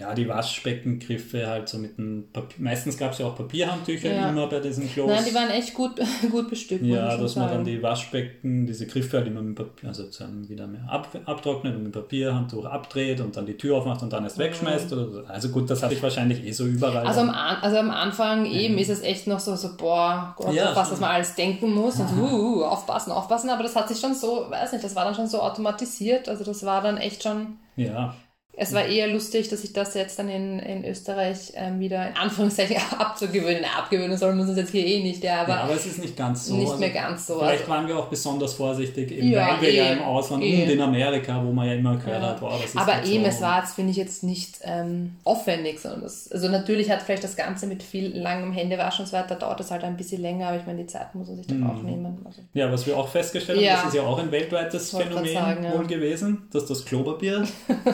ja, 0.00 0.14
die 0.14 0.26
Waschbeckengriffe 0.26 1.46
halt 1.46 1.68
so 1.68 1.76
mit 1.76 1.98
dem 1.98 2.24
Papier. 2.32 2.56
Meistens 2.58 2.96
gab 2.96 3.12
es 3.12 3.18
ja 3.18 3.26
auch 3.26 3.36
Papierhandtücher 3.36 4.10
ja. 4.10 4.30
immer 4.30 4.46
bei 4.46 4.58
diesen 4.58 4.90
Klos. 4.90 5.10
Nein, 5.10 5.24
die 5.28 5.34
waren 5.34 5.50
echt 5.50 5.74
gut, 5.74 6.00
gut 6.30 6.48
bestückt. 6.48 6.82
Ja, 6.82 7.18
dass 7.18 7.36
man 7.36 7.50
dann 7.50 7.64
die 7.66 7.82
Waschbecken, 7.82 8.66
diese 8.66 8.86
Griffe 8.86 9.18
halt 9.18 9.26
immer 9.26 9.42
mit 9.42 9.56
Papier, 9.56 9.90
also 9.90 10.04
dann 10.18 10.48
wieder 10.48 10.66
mehr 10.66 10.88
ab, 10.88 11.08
abtrocknet 11.26 11.76
und 11.76 11.82
mit 11.82 11.92
Papierhandtuch 11.92 12.64
abdreht 12.64 13.20
und 13.20 13.36
dann 13.36 13.44
die 13.44 13.58
Tür 13.58 13.76
aufmacht 13.76 14.02
und 14.02 14.10
dann 14.10 14.24
erst 14.24 14.38
wegschmeißt. 14.38 14.90
Oder 14.90 15.08
so. 15.10 15.22
Also 15.28 15.50
gut, 15.50 15.68
das 15.68 15.82
hatte 15.82 15.92
ich 15.92 16.02
wahrscheinlich 16.02 16.46
eh 16.46 16.52
so 16.52 16.64
überall. 16.64 17.06
Also 17.06 17.20
am, 17.20 17.30
also 17.30 17.76
am 17.76 17.90
Anfang 17.90 18.40
mhm. 18.40 18.52
eben 18.52 18.78
ist 18.78 18.88
es 18.88 19.02
echt 19.02 19.26
noch 19.26 19.40
so, 19.40 19.54
so 19.54 19.76
boah, 19.76 20.34
Gott, 20.38 20.54
ja, 20.54 20.74
was, 20.74 20.92
was 20.92 21.00
man 21.00 21.10
alles 21.10 21.34
denken 21.34 21.74
muss 21.74 22.00
und 22.00 22.08
uh, 22.18 22.64
aufpassen, 22.64 23.12
aufpassen. 23.12 23.50
Aber 23.50 23.62
das 23.62 23.76
hat 23.76 23.88
sich 23.88 24.00
schon 24.00 24.14
so, 24.14 24.46
weiß 24.48 24.72
nicht, 24.72 24.82
das 24.82 24.96
war 24.96 25.04
dann 25.04 25.14
schon 25.14 25.26
so 25.26 25.42
automatisiert. 25.42 26.26
Also 26.26 26.42
das 26.42 26.64
war 26.64 26.80
dann 26.80 26.96
echt 26.96 27.22
schon. 27.22 27.58
Ja. 27.76 28.14
Es 28.52 28.74
war 28.74 28.84
eher 28.84 29.06
lustig, 29.06 29.48
dass 29.48 29.64
ich 29.64 29.72
das 29.72 29.94
jetzt 29.94 30.18
dann 30.18 30.28
in, 30.28 30.58
in 30.58 30.84
Österreich 30.84 31.52
ähm, 31.54 31.78
wieder 31.80 32.08
in 32.08 32.16
Anführungszeichen 32.16 32.76
abzugewöhnen. 32.98 33.64
Abgewöhnen 33.64 34.18
sollen 34.18 34.36
wir 34.36 34.46
uns 34.46 34.56
jetzt 34.56 34.72
hier 34.72 34.84
eh 34.84 35.02
nicht, 35.02 35.22
ja, 35.22 35.42
aber, 35.42 35.54
ja, 35.54 35.60
aber 35.62 35.74
es 35.74 35.86
ist 35.86 35.98
nicht 35.98 36.16
ganz 36.16 36.46
so. 36.46 36.56
Nicht 36.56 36.66
also 36.66 36.78
mehr 36.78 36.90
ganz 36.90 37.26
so. 37.26 37.38
Vielleicht 37.38 37.60
also, 37.60 37.70
waren 37.70 37.88
wir 37.88 37.98
auch 37.98 38.08
besonders 38.08 38.54
vorsichtig, 38.54 39.12
eben, 39.12 39.30
ja, 39.30 39.52
weil 39.52 39.62
wir 39.62 39.68
eh, 39.68 39.76
ja 39.76 39.92
im 39.92 40.02
Ausland 40.02 40.42
eh. 40.42 40.64
und 40.64 40.70
in 40.70 40.80
Amerika, 40.80 41.42
wo 41.44 41.52
man 41.52 41.68
ja 41.68 41.74
immer 41.74 41.96
gehört 41.96 42.22
ja. 42.22 42.28
hat, 42.28 42.42
wow, 42.42 42.60
das 42.60 42.70
ist 42.70 42.76
Aber 42.76 43.04
eben, 43.04 43.24
so. 43.24 43.30
es 43.30 43.40
war 43.40 43.60
jetzt, 43.60 43.74
finde 43.74 43.92
ich, 43.92 43.96
jetzt 43.96 44.24
nicht 44.24 44.58
ähm, 44.62 45.16
aufwendig, 45.24 45.78
sondern 45.78 46.02
das, 46.02 46.30
also 46.30 46.48
natürlich 46.48 46.90
hat 46.90 47.02
vielleicht 47.02 47.24
das 47.24 47.36
Ganze 47.36 47.66
mit 47.66 47.82
viel 47.82 48.14
langem 48.18 48.52
Händewaschen 48.52 49.04
und 49.04 49.10
so 49.10 49.16
weiter, 49.16 49.36
dauert 49.36 49.60
das 49.60 49.70
halt 49.70 49.84
ein 49.84 49.96
bisschen 49.96 50.20
länger, 50.20 50.48
aber 50.48 50.58
ich 50.58 50.66
meine, 50.66 50.80
die 50.80 50.86
Zeit 50.86 51.14
muss 51.14 51.28
man 51.28 51.36
sich 51.36 51.46
dann 51.46 51.60
mhm. 51.60 51.70
auch 51.70 51.82
nehmen. 51.82 52.18
Also. 52.24 52.42
Ja, 52.52 52.70
was 52.70 52.86
wir 52.86 52.96
auch 52.96 53.08
festgestellt 53.08 53.58
haben, 53.58 53.66
das 53.66 53.86
ist 53.86 53.94
ja 53.94 54.02
auch 54.02 54.18
ein 54.18 54.30
weltweites 54.32 54.90
Phänomen 54.90 55.32
sagen, 55.32 55.66
wohl 55.72 55.86
gewesen, 55.86 56.48
dass 56.52 56.66
das 56.66 56.84
Klopapier 56.84 57.44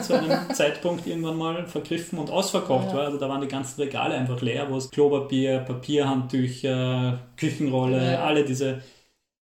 zu 0.01 0.13
einem 0.13 0.39
Zeitpunkt 0.53 1.05
irgendwann 1.07 1.37
mal 1.37 1.65
vergriffen 1.65 2.19
und 2.19 2.29
ausverkauft 2.29 2.89
ja. 2.89 2.95
war. 2.95 3.05
Also 3.05 3.17
da 3.17 3.29
waren 3.29 3.41
die 3.41 3.47
ganzen 3.47 3.81
Regale 3.81 4.15
einfach 4.15 4.41
leer, 4.41 4.69
wo 4.69 4.77
es 4.77 4.89
Klopapier, 4.89 5.59
Papierhandtücher, 5.59 7.19
Küchenrolle, 7.35 8.13
ja. 8.13 8.23
alle 8.23 8.45
diese, 8.45 8.81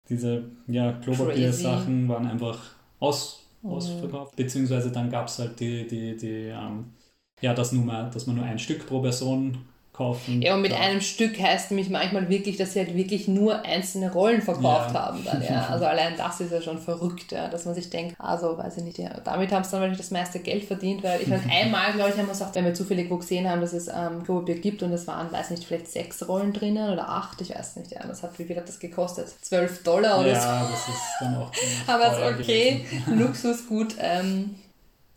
diese 0.08 0.44
ja, 0.66 0.92
Klopapier-Sachen 0.92 2.08
waren 2.08 2.26
einfach 2.26 2.58
aus, 2.98 3.46
mhm. 3.62 3.70
ausverkauft. 3.70 4.36
Beziehungsweise 4.36 4.90
dann 4.90 5.10
gab 5.10 5.28
es 5.28 5.38
halt 5.38 5.58
die, 5.60 5.86
die, 5.86 6.16
die 6.16 6.48
ähm, 6.48 6.92
ja, 7.40 7.54
das 7.54 7.72
nur 7.72 7.84
mal, 7.84 8.10
dass 8.10 8.26
man 8.26 8.36
nur 8.36 8.44
ein 8.44 8.58
Stück 8.58 8.86
pro 8.86 9.00
Person 9.00 9.58
kaufen. 10.00 10.40
Ja, 10.40 10.54
und 10.54 10.62
mit 10.62 10.72
darf. 10.72 10.80
einem 10.80 11.00
Stück 11.02 11.38
heißt 11.38 11.70
nämlich 11.70 11.90
manchmal 11.90 12.28
wirklich, 12.30 12.56
dass 12.56 12.72
sie 12.72 12.80
halt 12.80 12.96
wirklich 12.96 13.28
nur 13.28 13.64
einzelne 13.66 14.10
Rollen 14.10 14.40
verkauft 14.40 14.94
ja. 14.94 15.06
haben 15.06 15.24
dann, 15.24 15.42
ja. 15.42 15.66
Also 15.70 15.84
allein 15.84 16.14
das 16.16 16.40
ist 16.40 16.52
ja 16.52 16.62
schon 16.62 16.78
verrückt, 16.78 17.32
ja, 17.32 17.48
dass 17.48 17.66
man 17.66 17.74
sich 17.74 17.90
denkt, 17.90 18.14
also 18.18 18.56
weiß 18.56 18.78
ich 18.78 18.84
nicht, 18.84 18.98
ja, 18.98 19.10
damit 19.22 19.52
haben 19.52 19.62
sie 19.62 19.72
dann 19.72 19.80
wahrscheinlich 19.80 19.98
das 19.98 20.10
meiste 20.10 20.38
Geld 20.40 20.64
verdient, 20.64 21.02
weil 21.02 21.20
ich 21.20 21.28
meine, 21.28 21.42
einmal, 21.50 21.92
glaube 21.92 22.10
ich, 22.10 22.16
haben 22.16 22.26
wir 22.26 22.32
gesagt, 22.32 22.54
wenn 22.54 22.64
wir 22.64 22.74
zufällig 22.74 23.10
wo 23.10 23.18
gesehen 23.18 23.48
haben, 23.48 23.60
dass 23.60 23.74
es 23.74 23.88
ähm, 23.88 24.24
Klopapier 24.24 24.58
gibt 24.58 24.82
und 24.82 24.92
es 24.92 25.06
waren, 25.06 25.30
weiß 25.30 25.50
nicht, 25.50 25.64
vielleicht 25.64 25.88
sechs 25.88 26.26
Rollen 26.26 26.54
drinnen 26.54 26.90
oder 26.90 27.08
acht, 27.08 27.40
ich 27.42 27.50
weiß 27.50 27.76
nicht, 27.76 27.92
ja, 27.92 28.06
das 28.06 28.22
hat, 28.22 28.38
wie 28.38 28.44
viel 28.44 28.56
hat 28.56 28.68
das 28.68 28.78
gekostet? 28.78 29.28
Zwölf 29.42 29.82
Dollar 29.82 30.20
oder 30.20 30.32
ja, 30.32 30.40
so. 30.40 30.48
Ja, 30.48 30.68
das 30.70 30.88
ist 30.88 31.02
dann 31.20 31.36
auch 31.36 31.52
Aber 31.86 32.34
okay, 32.38 32.86
Luxusgut, 33.06 33.96
ähm, 33.98 34.54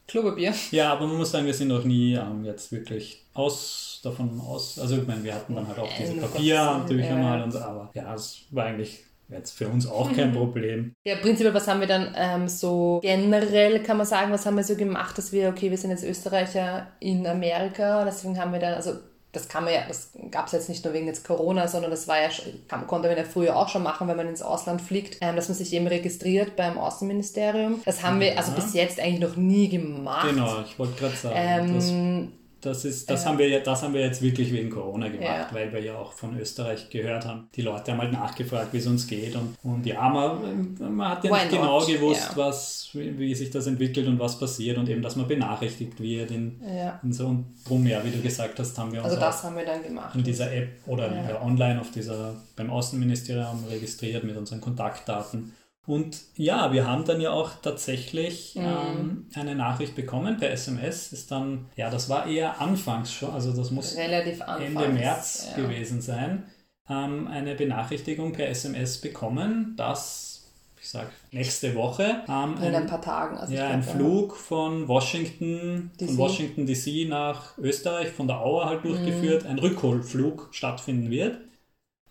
Klopapier. 0.08 0.54
Ja, 0.72 0.92
aber 0.92 1.08
man 1.08 1.18
muss 1.18 1.32
sagen, 1.32 1.46
wir 1.46 1.54
sind 1.54 1.70
noch 1.70 1.86
nie 1.86 2.16
ähm, 2.16 2.44
jetzt 2.44 2.72
wirklich 2.74 3.24
aus 3.34 3.93
davon 4.04 4.40
aus. 4.40 4.78
Also 4.80 4.98
ich 4.98 5.08
meine, 5.08 5.24
wir 5.24 5.34
hatten 5.34 5.56
dann 5.56 5.68
halt 5.68 5.80
auch 5.80 5.90
diese 5.98 6.14
Papierhandtücher 6.14 7.10
ja. 7.10 7.16
mal 7.16 7.42
und 7.42 7.52
so, 7.52 7.60
aber 7.60 7.90
ja, 7.94 8.14
es 8.14 8.44
war 8.52 8.66
eigentlich 8.66 9.04
jetzt 9.30 9.52
für 9.52 9.68
uns 9.68 9.88
auch 9.88 10.14
kein 10.14 10.34
Problem. 10.34 10.94
Ja, 11.06 11.16
prinzipiell, 11.16 11.54
was 11.54 11.68
haben 11.68 11.80
wir 11.80 11.88
dann 11.88 12.14
ähm, 12.16 12.48
so 12.48 13.00
generell, 13.02 13.82
kann 13.82 13.98
man 13.98 14.06
sagen, 14.06 14.32
was 14.32 14.46
haben 14.46 14.56
wir 14.56 14.64
so 14.64 14.76
gemacht, 14.76 15.18
dass 15.18 15.32
wir, 15.32 15.50
okay, 15.50 15.72
wir 15.72 15.78
sind 15.78 15.90
jetzt 15.90 16.04
Österreicher 16.04 16.88
in 17.00 17.26
Amerika, 17.26 18.06
deswegen 18.06 18.38
haben 18.40 18.52
wir 18.52 18.60
dann, 18.60 18.74
also 18.74 18.94
das 19.32 19.48
kann 19.48 19.64
man 19.64 19.74
ja, 19.74 19.82
das 19.88 20.12
gab 20.30 20.46
es 20.46 20.52
jetzt 20.52 20.70
nicht 20.70 20.86
nur 20.86 20.94
wegen 20.94 21.08
jetzt 21.08 21.26
Corona, 21.26 21.68
sondern 21.68 21.90
das 21.90 22.08
war 22.08 22.22
ja, 22.22 22.30
kann, 22.68 22.86
konnte 22.86 23.08
man 23.08 23.18
ja 23.18 23.24
früher 23.24 23.56
auch 23.56 23.68
schon 23.68 23.82
machen, 23.82 24.08
wenn 24.08 24.16
man 24.16 24.28
ins 24.28 24.44
Ausland 24.44 24.80
fliegt, 24.80 25.18
ähm, 25.22 25.36
dass 25.36 25.50
man 25.50 25.58
sich 25.58 25.74
eben 25.74 25.88
registriert 25.88 26.56
beim 26.56 26.78
Außenministerium. 26.78 27.82
Das 27.84 28.04
haben 28.04 28.22
ja. 28.22 28.28
wir 28.28 28.38
also 28.38 28.52
bis 28.52 28.74
jetzt 28.76 29.00
eigentlich 29.00 29.22
noch 29.22 29.36
nie 29.36 29.70
gemacht. 29.70 30.30
Genau, 30.30 30.62
ich 30.62 30.78
wollte 30.78 31.00
gerade 31.00 31.16
sagen. 31.16 31.36
Ähm, 31.36 32.32
das, 32.66 32.86
ist, 32.86 33.10
das, 33.10 33.24
ja. 33.24 33.30
haben 33.30 33.38
wir, 33.38 33.60
das 33.62 33.84
haben 33.84 33.94
wir 33.94 34.02
jetzt 34.02 34.22
wirklich 34.22 34.52
wegen 34.52 34.70
Corona 34.70 35.08
gemacht, 35.08 35.24
ja. 35.24 35.50
weil 35.52 35.72
wir 35.74 35.82
ja 35.82 35.96
auch 35.96 36.14
von 36.14 36.38
Österreich 36.38 36.90
gehört 36.90 37.26
haben. 37.26 37.50
Die 37.56 37.62
Leute 37.62 37.92
haben 37.92 38.00
halt 38.00 38.12
nachgefragt, 38.12 38.74
wie 38.74 38.78
es 38.78 38.88
uns 38.88 39.08
geht. 39.08 39.36
Und, 39.36 39.56
und 39.64 39.86
ja, 39.86 40.08
man, 40.10 40.76
man 40.80 41.10
hat 41.10 41.24
ja 41.24 41.32
Why 41.32 41.46
nicht 41.46 41.52
not? 41.52 41.62
genau 41.62 41.86
gewusst, 41.86 42.30
ja. 42.32 42.38
was, 42.38 42.90
wie, 42.94 43.18
wie, 43.18 43.36
sich 43.36 43.50
das 43.50 43.68
entwickelt 43.68 44.08
und 44.08 44.20
was 44.20 44.40
passiert 44.40 44.78
und 44.78 44.88
eben, 44.90 45.02
dass 45.02 45.16
man 45.16 45.28
benachrichtigt 45.28 46.00
wird. 46.00 46.32
In, 46.32 46.62
in 47.04 47.14
so, 47.14 47.28
und 47.28 47.46
drum, 47.68 47.86
ja, 47.86 48.04
wie 48.04 48.12
du 48.12 48.22
gesagt 48.22 48.58
hast, 48.60 48.78
haben 48.78 48.92
wir 48.92 49.00
uns 49.00 49.10
also 49.10 49.20
das 49.20 49.44
haben 49.44 49.56
wir 49.56 49.66
dann 49.66 49.84
gemacht. 49.84 50.16
in 50.16 50.24
dieser 50.24 50.52
App 50.54 50.70
oder 50.88 51.42
online 51.44 51.82
auf 51.82 51.92
dieser, 51.92 52.36
beim 52.56 52.70
Außenministerium 52.70 53.66
registriert 53.70 54.24
mit 54.24 54.38
unseren 54.38 54.62
Kontaktdaten. 54.62 55.54
Und 55.86 56.18
ja, 56.36 56.72
wir 56.72 56.88
haben 56.88 57.04
dann 57.04 57.20
ja 57.20 57.32
auch 57.32 57.52
tatsächlich 57.62 58.56
mhm. 58.56 58.64
ähm, 58.64 59.28
eine 59.36 59.54
Nachricht 59.54 59.96
bekommen 59.96 60.38
per 60.38 60.50
SMS. 60.52 61.12
Ist 61.12 61.32
dann, 61.32 61.66
ja, 61.76 61.90
das 61.90 62.10
war 62.10 62.26
eher 62.28 62.62
anfangs 62.62 63.12
schon, 63.12 63.32
also 63.32 63.54
das 63.54 63.70
muss 63.72 63.98
Relativ 63.98 64.42
Ende 64.60 64.88
März 64.88 65.50
ja. 65.50 65.62
gewesen 65.62 66.02
sein, 66.02 66.46
ähm, 66.90 67.28
eine 67.28 67.56
Benachrichtigung 67.56 68.32
per 68.32 68.48
SMS 68.48 69.02
bekommen, 69.02 69.74
dass 69.76 70.34
ich 70.80 70.90
sag 70.90 71.12
nächste 71.32 71.76
Woche 71.76 72.24
ähm, 72.28 72.56
in 72.62 72.76
ein, 72.76 72.88
paar 72.88 73.02
Tagen, 73.02 73.38
also 73.38 73.54
ja, 73.54 73.70
ein 73.70 73.84
Flug 73.84 74.36
von 74.36 74.88
Washington, 74.90 75.92
DC. 76.00 76.10
von 76.10 76.18
Washington 76.18 76.66
DC 76.66 77.08
nach 77.08 77.58
Österreich, 77.58 78.10
von 78.10 78.28
der 78.28 78.42
Auer 78.42 78.66
halt 78.66 78.84
durchgeführt, 78.84 79.44
mhm. 79.44 79.50
ein 79.50 79.60
Rückholflug 79.60 80.50
stattfinden 80.52 81.10
wird. 81.10 81.40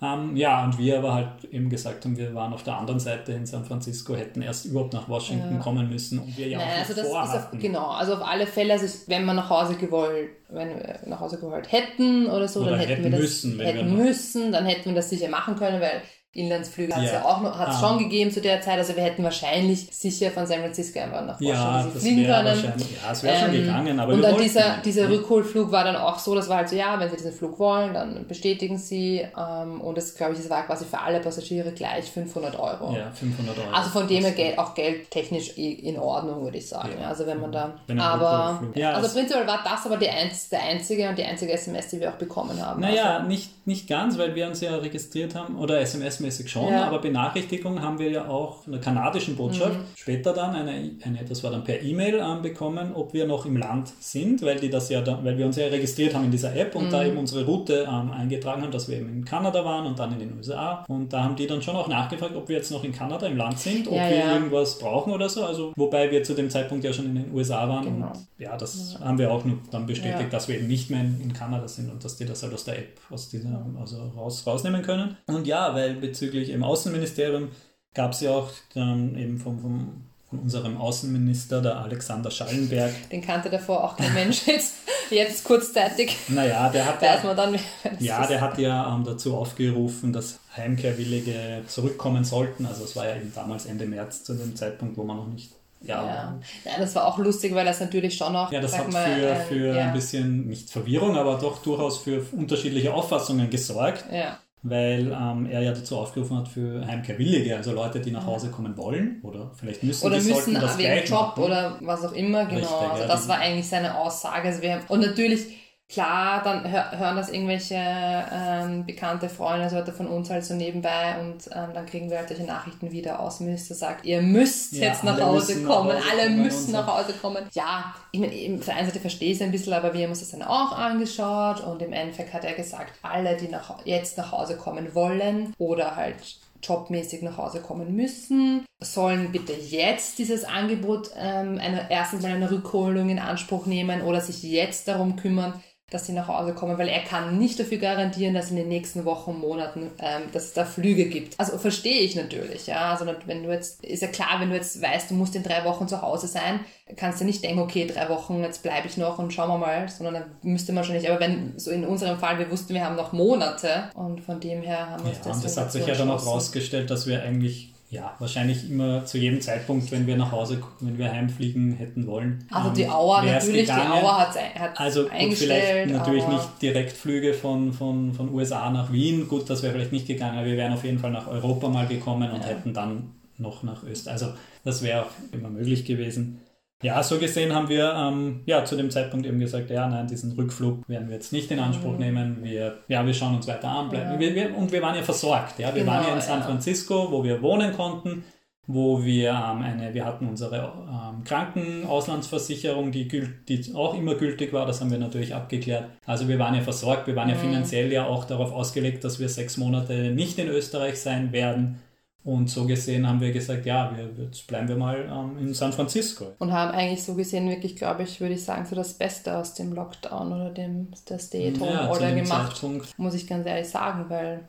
Ähm, 0.03 0.37
ja, 0.37 0.65
und 0.65 0.79
wir 0.79 0.99
aber 0.99 1.15
halt 1.15 1.45
eben 1.53 1.71
gesagt 1.71 2.05
haben, 2.05 2.17
wir 2.17 2.35
waren 2.35 2.53
auf 2.53 2.65
der 2.65 2.77
anderen 2.77 2.99
Seite 2.99 3.33
in 3.33 3.47
San 3.47 3.65
Francisco, 3.65 4.17
hätten 4.17 4.43
erst 4.43 4.65
überhaupt 4.67 4.93
nach 4.95 5.09
Washington 5.09 5.55
ja. 5.55 5.61
kommen 5.61 5.89
müssen 5.89 6.19
und 6.19 6.37
wir 6.37 6.49
ja 6.49 6.59
Nein, 6.59 6.69
auch 6.69 6.79
also 6.79 6.95
das 6.95 7.07
ist 7.07 7.15
auf, 7.15 7.51
Genau, 7.53 7.87
also 7.87 8.15
auf 8.15 8.27
alle 8.27 8.49
Fälle, 8.49 8.73
also 8.73 8.87
wenn 9.07 9.25
wir 9.25 9.33
nach 9.33 9.49
Hause 9.49 9.77
gewollt, 9.77 10.31
wenn 10.53 10.69
wir 10.69 11.01
nach 11.07 11.21
Hause 11.21 11.39
gewollt 11.39 11.71
hätten 11.73 12.27
oder 12.27 12.49
so, 12.49 12.61
oder 12.61 12.73
dann 12.73 12.81
hätten, 12.81 12.91
hätten 12.91 13.05
wir 13.05 13.11
das 13.11 13.21
müssen, 13.21 13.61
hätten 13.61 13.97
müssen, 13.97 14.53
dann 14.53 14.67
hätten 14.67 14.85
wir 14.87 14.95
das 14.95 15.11
sicher 15.11 15.29
machen 15.29 15.57
können, 15.57 15.81
weil 15.81 16.03
Inlandsflüge 16.35 16.95
hat 16.95 17.03
es 17.05 17.13
ja. 17.13 17.19
ja 17.19 17.25
auch 17.27 17.43
noch, 17.43 17.59
hat's 17.59 17.77
ah. 17.77 17.89
schon 17.89 17.99
gegeben 17.99 18.31
zu 18.31 18.41
der 18.41 18.63
Zeit. 18.63 18.79
Also 18.79 18.97
wir 18.97 19.03
hätten 19.03 19.23
wahrscheinlich 19.23 19.89
sicher 19.91 20.31
von 20.31 20.47
San 20.47 20.61
Francisco 20.61 20.99
einfach 20.99 21.27
nach 21.27 21.39
Washington 21.39 21.91
ja, 21.95 22.01
fliegen 22.01 22.25
können. 22.25 22.75
Ja, 23.05 23.13
es 23.13 23.23
wäre 23.23 23.35
ähm, 23.35 23.43
schon 23.43 23.53
gegangen, 23.53 24.01
aber 24.01 24.15
Und 24.15 24.23
dann 24.23 24.39
dieser, 24.39 24.79
dieser 24.83 25.11
Rückholflug 25.11 25.71
war 25.71 25.85
dann 25.85 25.97
auch 25.97 26.19
so, 26.19 26.35
das 26.35 26.49
war 26.49 26.59
halt 26.59 26.71
so, 26.71 26.77
ja, 26.77 26.99
wenn 26.99 27.11
Sie 27.11 27.17
diesen 27.17 27.33
Flug 27.33 27.59
wollen, 27.59 27.93
dann 27.93 28.27
bestätigen 28.27 28.79
Sie. 28.79 29.27
Ähm, 29.39 29.83
und 29.83 29.99
das, 29.99 30.15
glaube 30.15 30.33
ich, 30.33 30.39
das 30.39 30.49
war 30.49 30.65
quasi 30.65 30.87
für 30.87 30.99
alle 30.99 31.21
Passagiere 31.21 31.73
gleich 31.73 32.11
500 32.11 32.59
Euro. 32.59 32.97
Ja, 32.97 33.11
500 33.11 33.59
Euro. 33.59 33.69
Also 33.71 33.91
von 33.91 34.09
dem 34.09 34.25
her 34.25 34.33
Geld, 34.33 34.59
auch 34.59 34.75
geldtechnisch 34.75 35.59
in 35.59 35.99
Ordnung, 35.99 36.45
würde 36.45 36.57
ich 36.57 36.67
sagen. 36.67 36.95
Ja. 36.99 37.09
Also 37.09 37.27
wenn 37.27 37.41
man 37.41 37.53
da, 37.53 37.75
wenn 37.87 38.01
aber, 38.01 38.63
also 38.75 39.15
prinzipiell 39.15 39.47
war 39.47 39.61
das 39.63 39.85
aber 39.85 39.99
die 39.99 40.09
einz, 40.43 40.49
der 40.49 40.63
einzige 40.63 41.09
und 41.09 41.19
die 41.19 41.25
einzige 41.25 41.53
SMS, 41.53 41.89
die 41.89 42.01
wir 42.01 42.11
auch 42.11 42.17
bekommen 42.17 42.61
haben. 42.65 42.81
Naja, 42.81 43.17
also. 43.17 43.29
nicht, 43.29 43.67
nicht 43.67 43.89
ganz, 43.89 44.19
weil 44.19 44.35
wir 44.35 44.47
uns 44.47 44.61
ja 44.61 44.77
registriert 44.77 45.35
haben, 45.35 45.57
oder 45.57 45.81
SMS 45.81 46.21
mäßig 46.21 46.51
schon, 46.51 46.73
ja. 46.73 46.85
aber 46.85 47.01
Benachrichtigung 47.01 47.83
haben 47.83 47.99
wir 47.99 48.11
ja 48.11 48.29
auch 48.29 48.63
von 48.63 48.73
der 48.73 48.81
kanadischen 48.81 49.37
Botschaft 49.37 49.79
mhm. 49.79 49.85
später 49.95 50.33
dann 50.33 50.55
eine, 50.55 50.91
eine, 51.05 51.25
das 51.29 51.43
war 51.45 51.51
dann 51.51 51.65
per 51.65 51.83
E-Mail 51.83 52.21
ähm, 52.23 52.43
bekommen, 52.43 52.93
ob 52.95 53.13
wir 53.13 53.27
noch 53.27 53.47
im 53.47 53.57
Land 53.57 53.93
sind, 54.01 54.43
weil 54.43 54.59
die 54.59 54.71
das 54.71 54.89
ja 54.89 55.01
dann, 55.01 55.25
weil 55.25 55.39
wir 55.39 55.47
uns 55.47 55.57
ja 55.57 55.67
registriert 55.67 56.15
haben 56.15 56.25
in 56.25 56.31
dieser 56.31 56.55
App 56.55 56.75
und 56.75 56.87
mhm. 56.87 56.91
da 56.91 57.05
eben 57.05 57.17
unsere 57.17 57.45
Route 57.45 57.87
ähm, 57.89 58.11
eingetragen 58.11 58.63
haben, 58.63 58.73
dass 58.73 58.89
wir 58.89 58.99
eben 58.99 59.09
in 59.09 59.25
Kanada 59.25 59.65
waren 59.65 59.87
und 59.87 59.99
dann 59.99 60.13
in 60.13 60.19
den 60.19 60.37
USA 60.37 60.85
und 60.89 61.13
da 61.13 61.25
haben 61.25 61.37
die 61.37 61.47
dann 61.47 61.63
schon 61.63 61.77
auch 61.77 61.89
nachgefragt, 61.89 62.35
ob 62.35 62.49
wir 62.49 62.57
jetzt 62.57 62.71
noch 62.71 62.85
in 62.85 62.93
Kanada 62.93 63.27
im 63.27 63.37
Land 63.37 63.59
sind, 63.59 63.87
ob 63.89 63.95
ja, 63.95 64.09
wir 64.09 64.17
ja. 64.17 64.35
irgendwas 64.35 64.79
brauchen 64.79 65.13
oder 65.13 65.29
so, 65.29 65.45
also 65.45 65.73
wobei 65.77 66.11
wir 66.11 66.23
zu 66.23 66.35
dem 66.35 66.51
Zeitpunkt 66.51 66.85
ja 66.85 66.93
schon 66.93 67.07
in 67.07 67.15
den 67.15 67.33
USA 67.33 67.69
waren 67.69 67.85
genau. 67.85 68.07
und 68.09 68.27
ja, 68.39 68.57
das 68.57 68.99
haben 69.03 69.19
wir 69.19 69.31
auch 69.31 69.45
nur 69.45 69.59
dann 69.71 69.87
bestätigt, 69.87 70.32
dass 70.33 70.49
wir 70.49 70.57
eben 70.57 70.67
nicht 70.67 70.91
mehr 70.91 71.01
in, 71.01 71.21
in, 71.21 71.33
Kanada 71.33 71.69
sind 71.69 71.91
und 71.91 72.05
dass 72.05 72.17
die 72.17 72.25
das 72.25 72.43
halt 72.43 72.55
aus 72.55 72.65
der 72.65 72.79
App 72.79 72.99
aus 73.11 73.29
dieser, 73.29 73.65
also 73.79 73.99
raus, 74.17 74.47
rausnehmen 74.47 74.83
können 74.83 75.17
und 75.27 75.47
ja, 75.47 75.75
weil 75.75 75.95
bezüglich 75.95 76.51
im 76.51 76.65
Außenministerium 76.65 77.49
gab 77.95 78.13
es 78.13 78.21
ja 78.21 78.31
auch 78.31 78.51
dann 78.75 79.17
eben 79.17 79.39
vom, 79.39 79.61
vom, 79.61 80.05
von 80.29 80.39
unserem 80.39 80.79
Außenminister, 80.79 81.61
der 81.61 81.77
Alexander 81.77 82.31
Schallenberg. 82.31 82.91
Den 83.11 83.21
kannte 83.21 83.51
davor 83.51 83.85
auch 83.85 83.97
kein 83.97 84.15
Mensch 84.15 84.47
jetzt, 84.47 84.77
jetzt 85.11 85.45
kurzzeitig. 85.45 86.17
Naja, 86.29 86.71
der 86.71 86.87
hat 86.87 87.03
weiß 87.03 87.25
man 87.25 87.37
dann, 87.37 87.59
ja, 87.99 88.27
der 88.27 88.41
hat 88.41 88.59
ja 88.59 88.95
ähm, 88.95 89.05
dazu 89.05 89.37
aufgerufen, 89.37 90.13
dass 90.13 90.41
Heimkehrwillige 90.57 91.65
zurückkommen 91.67 92.25
sollten. 92.25 92.65
Also 92.65 92.85
es 92.85 92.97
war 92.97 93.07
ja 93.07 93.17
eben 93.17 93.33
damals 93.35 93.67
Ende 93.67 93.85
März 93.85 94.25
zu 94.25 94.35
dem 94.35 94.57
Zeitpunkt, 94.57 94.97
wo 94.97 95.05
man 95.05 95.19
noch 95.19 95.29
nicht 95.29 95.53
ja. 95.83 96.05
ja. 96.05 96.41
ja. 96.65 96.73
das 96.79 96.95
war 96.95 97.07
auch 97.07 97.19
lustig, 97.19 97.55
weil 97.55 97.65
das 97.65 97.81
natürlich 97.81 98.17
schon 98.17 98.35
auch. 98.35 98.51
Ja, 98.53 98.61
das 98.61 98.79
hat 98.79 98.91
mal, 98.93 99.05
für, 99.05 99.55
für 99.55 99.75
ja. 99.77 99.87
ein 99.87 99.93
bisschen, 99.93 100.49
nicht 100.49 100.71
Verwirrung, 100.71 101.17
aber 101.17 101.39
doch 101.39 101.63
durchaus 101.63 101.99
für 101.99 102.25
unterschiedliche 102.33 102.93
Auffassungen 102.93 103.51
gesorgt. 103.51 104.05
Ja 104.13 104.39
weil 104.63 105.13
ähm, 105.13 105.47
er 105.51 105.61
ja 105.61 105.73
dazu 105.73 105.99
aufgerufen 105.99 106.37
hat 106.37 106.49
für 106.49 106.87
Heimkehrwillige, 106.87 107.57
also 107.57 107.73
Leute, 107.73 108.01
die 108.01 108.13
nach 108.13 108.25
Hause 108.25 108.51
kommen 108.51 108.77
wollen 108.77 109.21
oder 109.25 109.51
vielleicht 109.55 109.83
müssen 109.83 110.07
oder 110.07 110.21
die 110.21 110.29
müssen 110.29 110.55
das 110.55 110.79
wegen 110.79 111.05
Job 111.05 111.21
machen. 111.21 111.43
oder 111.43 111.79
was 111.81 112.05
auch 112.05 112.13
immer, 112.13 112.45
genau. 112.47 112.59
Richtig, 112.59 112.91
also 112.93 113.09
das 113.09 113.29
war 113.29 113.39
eigentlich 113.39 113.69
seine 113.69 113.99
Aussage. 113.99 114.49
Also 114.49 114.63
und 114.89 115.01
natürlich 115.01 115.62
klar, 115.93 116.43
dann 116.43 116.71
hören 116.71 117.17
das 117.17 117.29
irgendwelche 117.29 117.77
ähm, 117.77 118.87
bekannte 118.87 119.29
Freunde 119.29 119.69
so 119.69 119.93
von 119.93 120.07
uns 120.07 120.31
halt 120.31 120.45
so 120.45 120.55
nebenbei 120.55 121.21
und 121.21 121.49
ähm, 121.55 121.75
dann 121.75 121.85
kriegen 121.85 122.09
wir 122.09 122.19
halt 122.19 122.29
solche 122.29 122.45
Nachrichten 122.45 122.91
wie 122.91 123.03
der 123.03 123.21
Außenminister 123.21 123.75
sagt, 123.75 124.07
ihr 124.07 124.23
müsst 124.23 124.73
ja, 124.73 124.89
jetzt 124.89 125.05
nach 125.05 125.21
Hause 125.21 125.63
kommen, 125.63 125.89
nach 125.89 125.97
Hause 125.97 126.11
alle 126.11 126.23
kommen 126.25 126.43
müssen 126.43 126.73
nach 126.73 126.87
Hause 126.87 127.13
kommen. 127.21 127.45
Ja, 127.53 127.95
ich 128.11 128.21
meine, 128.21 128.59
auf 128.59 128.65
der 128.65 128.77
einen 128.77 128.87
Seite 128.87 129.01
verstehe 129.01 129.31
ich 129.31 129.37
es 129.37 129.43
ein 129.43 129.53
bisschen, 129.53 129.75
aber 129.75 129.93
wir 129.93 130.03
haben 130.03 130.11
uns 130.11 130.21
das 130.21 130.31
dann 130.31 130.43
auch 130.43 130.73
angeschaut 130.73 131.61
und 131.61 131.83
im 131.83 131.93
Endeffekt 131.93 132.33
hat 132.33 132.45
er 132.45 132.55
gesagt, 132.55 132.93
alle, 133.03 133.37
die 133.37 133.49
nach, 133.49 133.85
jetzt 133.85 134.17
nach 134.17 134.33
Hause 134.33 134.57
kommen 134.57 134.95
wollen 134.95 135.53
oder 135.59 135.97
halt 135.97 136.17
jobmäßig 136.63 137.23
nach 137.23 137.37
Hause 137.37 137.61
kommen 137.61 137.95
müssen, 137.95 138.65
sollen 138.81 139.33
bitte 139.33 139.53
jetzt 139.53 140.19
dieses 140.19 140.45
Angebot 140.45 141.11
ähm, 141.19 141.59
eine, 141.61 141.91
erstens 141.91 142.23
mal 142.23 142.33
eine 142.33 142.51
Rückholung 142.51 143.09
in 143.11 143.19
Anspruch 143.19 143.67
nehmen 143.67 144.03
oder 144.03 144.21
sich 144.21 144.43
jetzt 144.43 144.89
darum 144.89 145.17
kümmern, 145.17 145.55
dass 145.93 146.07
sie 146.07 146.13
nach 146.13 146.29
Hause 146.29 146.55
kommen, 146.55 146.79
weil 146.79 146.89
er 146.89 147.01
kann 147.01 147.39
nicht 147.39 147.61
dafür 147.61 147.79
garantieren, 147.79 148.35
dass 148.35 148.51
in 148.51 148.57
den 148.57 148.69
nächsten 148.69 149.05
Wochen, 149.05 149.39
Monaten, 149.39 149.91
ähm, 149.99 150.23
dass 150.33 150.45
es 150.45 150.53
da 150.55 150.65
Flüge 150.65 151.07
gibt. 151.07 151.39
Also 151.39 151.59
verstehe 151.59 152.01
ich 152.01 152.17
natürlich, 152.17 152.67
ja. 152.67 152.93
Also 152.93 153.07
wenn 153.27 153.43
du 153.43 153.53
jetzt, 153.53 153.85
ist 153.85 154.03
ja 154.03 154.09
klar, 154.09 154.41
wenn 154.41 154.51
du 154.51 154.57
jetzt 154.57 154.81
weißt, 154.81 155.11
du 155.11 155.15
musst 155.15 155.37
in 155.37 155.43
drei 155.43 155.65
Wochen 155.65 155.89
zu 155.89 156.01
Hause 156.01 156.27
sein, 156.27 156.61
kannst 156.97 157.21
du 157.21 157.25
nicht 157.25 157.45
denken, 157.45 157.61
okay, 157.61 157.87
drei 157.87 158.09
Wochen, 158.09 158.43
jetzt 158.43 158.63
bleibe 158.63 158.87
ich 158.87 158.97
noch 158.97 159.19
und 159.19 159.33
schauen 159.33 159.49
wir 159.49 159.59
mal, 159.59 159.89
sondern 159.89 160.15
dann 160.15 160.25
müsste 160.43 160.73
man 160.73 160.85
schon 160.85 160.95
nicht. 160.95 161.09
Aber 161.09 161.21
wenn, 161.21 161.59
so 161.59 161.71
in 161.71 161.85
unserem 161.85 162.19
Fall, 162.19 162.39
wir 162.39 162.51
wussten, 162.51 162.75
wir 162.75 162.85
haben 162.85 162.97
noch 162.97 163.13
Monate 163.13 163.91
und 163.95 164.21
von 164.21 164.41
dem 164.41 164.63
her 164.63 164.91
haben 164.91 165.05
wir 165.05 165.13
ja, 165.13 165.19
das. 165.23 165.37
Und 165.37 165.45
das 165.45 165.57
hat 165.57 165.73
sich 165.73 165.87
ja 165.87 165.95
dann 165.95 166.11
auch 166.11 166.25
rausgestellt, 166.25 166.91
dass 166.91 167.07
wir 167.07 167.23
eigentlich 167.23 167.72
ja, 167.93 168.17
wahrscheinlich 168.19 168.71
immer 168.71 169.05
zu 169.05 169.19
jedem 169.19 169.43
Zeitpunkt, 169.43 169.93
wenn 169.93 170.07
wir 170.07 170.17
nach 170.17 170.33
Hause, 170.33 170.63
wenn 170.81 170.97
wir 170.97 171.13
heimfliegen 171.13 171.75
hätten 171.75 172.07
wollen. 172.07 172.49
Also 172.51 172.71
die 172.71 172.89
Auer 172.89 173.23
natürlich, 173.23 173.67
gegangen. 173.67 173.93
die 173.93 174.03
Auer 174.03 174.19
hat 174.19 174.35
es 174.35 174.79
Also 174.81 175.09
vielleicht 175.11 175.91
natürlich 175.91 176.27
nicht 176.27 176.63
Direktflüge 176.63 177.35
von, 177.35 177.75
von, 177.75 178.15
von 178.15 178.33
USA 178.33 178.71
nach 178.71 178.91
Wien, 178.93 179.29
gut, 179.29 179.51
das 179.51 179.63
wäre 179.63 179.75
vielleicht 179.75 179.93
nicht 179.93 180.07
gegangen, 180.07 180.39
aber 180.39 180.47
wir 180.47 180.57
wären 180.57 180.73
auf 180.73 180.85
jeden 180.85 181.01
Fall 181.01 181.11
nach 181.11 181.29
Europa 181.29 181.69
mal 181.69 181.87
gekommen 181.87 182.31
und 182.31 182.41
ja. 182.41 182.47
hätten 182.47 182.73
dann 182.73 183.11
noch 183.37 183.63
nach 183.63 183.83
Österreich. 183.83 184.15
Also 184.15 184.33
das 184.65 184.83
wäre 184.83 185.03
auch 185.03 185.11
immer 185.31 185.51
möglich 185.51 185.85
gewesen. 185.85 186.41
Ja, 186.83 187.01
so 187.03 187.19
gesehen 187.19 187.55
haben 187.55 187.69
wir 187.69 187.95
ähm, 187.95 188.41
ja, 188.45 188.65
zu 188.65 188.77
dem 188.77 188.91
Zeitpunkt 188.91 189.25
eben 189.25 189.39
gesagt, 189.39 189.71
ja, 189.71 189.89
nein, 189.89 190.09
diesen 190.09 190.33
Rückflug 190.33 190.89
werden 190.89 191.09
wir 191.09 191.15
jetzt 191.15 191.33
nicht 191.33 191.51
in 191.53 191.61
Anspruch 191.61 191.93
mhm. 191.93 191.99
nehmen. 191.99 192.39
Wir, 192.43 192.79
ja, 192.89 193.07
wir 193.07 193.15
schauen 193.15 193.37
uns 193.37 193.47
weiter 193.47 193.69
an. 193.69 193.89
Bleiben. 193.89 194.13
Ja. 194.15 194.19
Wir, 194.19 194.35
wir, 194.35 194.57
und 194.57 194.73
wir 194.73 194.83
waren 194.83 194.97
ja 194.97 195.03
versorgt. 195.03 195.59
Ja? 195.61 195.73
Wir 195.75 195.83
genau, 195.83 195.93
waren 195.93 196.09
ja 196.09 196.15
in 196.15 196.21
San 196.21 196.43
Francisco, 196.43 197.11
wo 197.13 197.23
wir 197.23 197.41
wohnen 197.41 197.73
konnten, 197.73 198.25
wo 198.67 199.05
wir 199.05 199.31
ähm, 199.31 199.63
eine, 199.63 199.95
wir 199.95 200.05
hatten 200.05 200.27
unsere 200.27 200.57
ähm, 200.57 201.23
Krankenauslandsversicherung, 201.25 202.91
die, 202.91 203.07
die 203.07 203.75
auch 203.75 203.95
immer 203.95 204.17
gültig 204.17 204.53
war. 204.53 204.67
Das 204.67 204.81
haben 204.81 204.91
wir 204.91 204.99
natürlich 204.99 205.35
abgeklärt. 205.35 205.85
Also 206.05 206.27
wir 206.27 206.41
waren 206.41 206.55
ja 206.57 206.63
versorgt. 206.63 207.07
Wir 207.07 207.15
waren 207.15 207.29
ja 207.29 207.37
mhm. 207.37 207.41
finanziell 207.41 207.93
ja 207.93 208.07
auch 208.07 208.25
darauf 208.25 208.51
ausgelegt, 208.51 209.05
dass 209.05 209.21
wir 209.21 209.29
sechs 209.29 209.57
Monate 209.57 210.11
nicht 210.11 210.37
in 210.39 210.49
Österreich 210.49 211.01
sein 211.01 211.31
werden. 211.31 211.79
Und 212.25 212.49
so 212.49 212.67
gesehen 212.67 213.09
haben 213.09 213.21
wir 213.21 213.33
gesagt, 213.33 213.67
ja, 213.67 213.93
wir, 213.97 214.25
jetzt 214.25 214.47
bleiben 214.47 214.69
wir 214.69 214.77
mal 214.77 215.11
ähm, 215.11 215.45
in 215.45 215.55
San 215.55 215.73
Francisco. 215.73 216.29
Und 216.39 216.53
haben 216.53 216.71
eigentlich 216.71 217.03
so 217.03 217.15
gesehen 217.15 217.49
wirklich, 217.49 217.75
glaube 217.75 218.05
ich, 218.05 218.21
würde 218.21 218.35
ich 218.35 218.45
sagen, 218.45 218.65
so 218.65 218.77
das 218.77 218.95
Beste 218.95 219.37
aus 219.37 219.55
dem 219.55 219.73
Lockdown 219.73 220.33
oder 220.33 220.51
dem 220.51 220.89
der 221.09 221.19
Stay-at-Home-Order 221.19 222.11
ja, 222.11 222.23
gemacht. 222.23 222.53
Zeitpunkt. 222.53 222.97
Muss 222.97 223.15
ich 223.15 223.27
ganz 223.27 223.45
ehrlich 223.45 223.69
sagen, 223.69 224.05
weil 224.09 224.45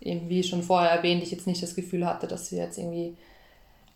eben 0.00 0.28
wie 0.30 0.42
schon 0.42 0.62
vorher 0.62 0.90
erwähnt, 0.90 1.22
ich 1.22 1.30
jetzt 1.30 1.46
nicht 1.46 1.62
das 1.62 1.74
Gefühl 1.74 2.06
hatte, 2.06 2.26
dass 2.26 2.50
wir 2.50 2.60
jetzt 2.60 2.78
irgendwie 2.78 3.14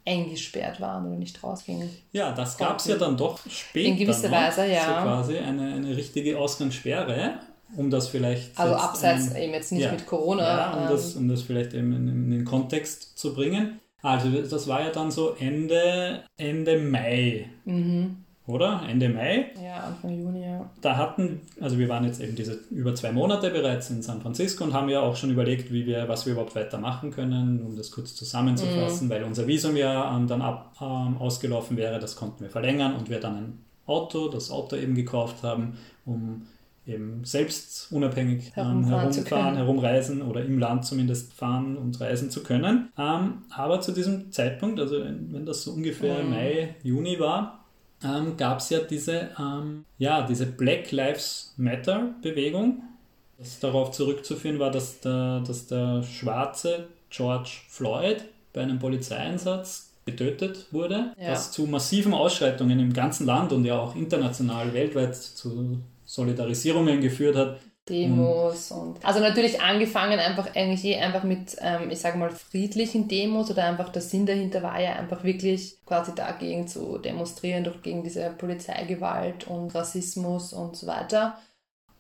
eingesperrt 0.05 0.81
waren 0.81 1.07
oder 1.07 1.17
nicht 1.17 1.43
rausgingen. 1.43 1.89
Ja, 2.13 2.33
das 2.33 2.59
gab 2.59 2.81
es 2.81 2.87
ja 2.87 2.97
dann 2.97 3.17
doch 3.17 3.39
später. 3.49 3.89
In 3.89 3.97
gewisser 3.97 4.31
Weise, 4.31 4.67
ja. 4.67 4.85
So 4.85 5.09
quasi 5.09 5.39
eine, 5.39 5.75
eine 5.75 5.97
richtige 5.97 6.39
Ausgangssperre 6.39 7.39
um 7.77 7.91
das 7.91 8.09
vielleicht. 8.09 8.59
Also 8.59 8.75
jetzt, 8.75 8.85
abseits 8.85 9.31
ähm, 9.31 9.43
eben 9.43 9.53
jetzt 9.53 9.73
nicht 9.73 9.83
ja, 9.83 9.93
mit 9.93 10.07
Corona. 10.07 10.43
Ja, 10.43 10.73
um, 10.73 10.83
ähm, 10.83 10.89
das, 10.91 11.17
um 11.17 11.29
das 11.29 11.43
vielleicht 11.43 11.75
eben 11.75 11.93
in, 11.93 12.09
in, 12.09 12.31
den 12.31 12.45
Kontext 12.45 13.19
zu 13.19 13.35
bringen. 13.35 13.81
Also 14.03 14.31
das 14.31 14.67
war 14.67 14.83
ja 14.83 14.91
dann 14.91 15.11
so 15.11 15.35
Ende, 15.39 16.25
Ende 16.37 16.79
Mai. 16.79 17.49
Mhm. 17.65 18.17
Oder? 18.49 18.83
Ende 18.89 19.09
Mai. 19.09 19.53
Ja, 19.63 19.85
Anfang 19.85 20.19
Juni, 20.19 20.43
ja. 20.43 20.69
Da 20.81 20.97
hatten, 20.97 21.43
also 21.61 21.79
wir 21.79 21.89
waren 21.89 22.05
jetzt 22.05 22.21
eben 22.21 22.35
diese 22.35 22.59
über 22.71 22.93
zwei 22.95 23.13
Monate 23.13 23.51
bereits 23.51 23.89
in 23.91 24.03
San 24.03 24.21
Francisco 24.21 24.65
und 24.65 24.73
haben 24.73 24.89
ja 24.89 25.01
auch 25.01 25.15
schon 25.15 25.31
überlegt, 25.31 25.73
wie 25.73 25.87
wir, 25.87 26.09
was 26.09 26.27
wir 26.27 26.33
überhaupt 26.33 26.57
weitermachen 26.57 27.13
können, 27.13 27.63
um 27.65 27.77
das 27.77 27.93
kurz 27.93 28.17
zusammenzufassen, 28.17 29.07
mhm. 29.07 29.11
weil 29.13 29.23
unser 29.23 29.47
Visum 29.47 29.77
ja 29.77 30.17
ähm, 30.17 30.27
dann 30.27 30.43
ab, 30.43 30.75
ähm, 30.81 31.17
ausgelaufen 31.19 31.77
wäre, 31.77 32.01
das 32.01 32.17
konnten 32.17 32.41
wir 32.41 32.51
verlängern 32.51 32.97
und 32.97 33.09
wir 33.09 33.21
dann 33.21 33.37
ein 33.37 33.65
Auto, 33.87 34.29
das 34.29 34.51
Auto 34.51 34.75
eben 34.75 34.97
gekauft 34.97 35.45
haben, 35.45 35.79
um 36.05 36.47
eben 36.87 37.25
selbst 37.25 37.89
unabhängig 37.93 38.53
ähm, 38.57 38.85
herumfahren, 38.85 39.57
herumreisen 39.57 40.23
oder 40.23 40.45
im 40.45 40.59
Land 40.59 40.85
zumindest 40.85 41.33
fahren 41.33 41.77
und 41.77 42.01
reisen 42.01 42.31
zu 42.31 42.43
können. 42.43 42.91
Ähm, 42.99 43.43
aber 43.51 43.81
zu 43.81 43.93
diesem 43.93 44.33
Zeitpunkt, 44.33 44.81
also 44.81 45.01
wenn 45.01 45.47
das 45.47 45.63
so 45.63 45.73
ungefähr 45.73 46.23
mhm. 46.23 46.31
Mai, 46.31 46.75
Juni 46.83 47.21
war, 47.21 47.65
ähm, 48.05 48.37
gab 48.37 48.59
es 48.59 48.71
ja 48.71 48.81
diese, 48.81 49.31
ähm, 49.39 49.85
ja, 49.99 50.23
diese 50.27 50.47
Black 50.47 50.91
Lives 50.91 51.55
Matter 51.57 52.15
Bewegung. 52.21 52.83
Das 53.39 53.61
darauf 53.61 53.93
zurückzuführen 53.93 54.59
war, 54.59 54.71
dass 54.71 55.01
der, 55.01 55.41
dass 55.41 55.67
der 55.67 56.03
schwarze 56.03 56.89
George 57.11 57.51
Floyd 57.69 58.25
bei 58.53 58.63
einem 58.63 58.79
Polizeieinsatz 58.79 59.93
getötet 60.05 60.67
wurde, 60.73 61.13
ja. 61.19 61.31
was 61.31 61.53
zu 61.53 61.67
massiven 61.67 62.13
Ausschreitungen 62.13 62.81
im 62.81 62.93
ganzen 62.93 63.27
Land 63.27 63.53
und 63.53 63.65
ja 63.65 63.79
auch 63.79 63.95
international, 63.95 64.73
weltweit 64.75 65.15
zu 65.15 65.79
Solidarisierungen 66.13 67.01
geführt 67.01 67.37
hat. 67.37 67.59
Demos 67.89 68.71
und 68.71 69.05
also 69.05 69.19
natürlich 69.19 69.61
angefangen 69.61 70.21
einfach 70.21 70.55
eigentlich 70.55 70.85
eh 70.85 70.97
einfach 70.99 71.25
mit, 71.25 71.57
ähm, 71.61 71.91
ich 71.91 71.99
sage 71.99 72.17
mal, 72.17 72.31
friedlichen 72.31 73.09
Demos 73.09 73.51
oder 73.51 73.65
einfach 73.65 73.89
der 73.89 74.03
Sinn 74.03 74.25
dahinter 74.25 74.63
war 74.63 74.81
ja 74.81 74.93
einfach 74.93 75.25
wirklich 75.25 75.79
quasi 75.85 76.15
dagegen 76.15 76.69
zu 76.69 76.99
demonstrieren, 76.99 77.65
doch 77.65 77.83
gegen 77.83 78.05
diese 78.05 78.31
Polizeigewalt 78.39 79.49
und 79.49 79.75
Rassismus 79.75 80.53
und 80.53 80.77
so 80.77 80.87
weiter. 80.87 81.39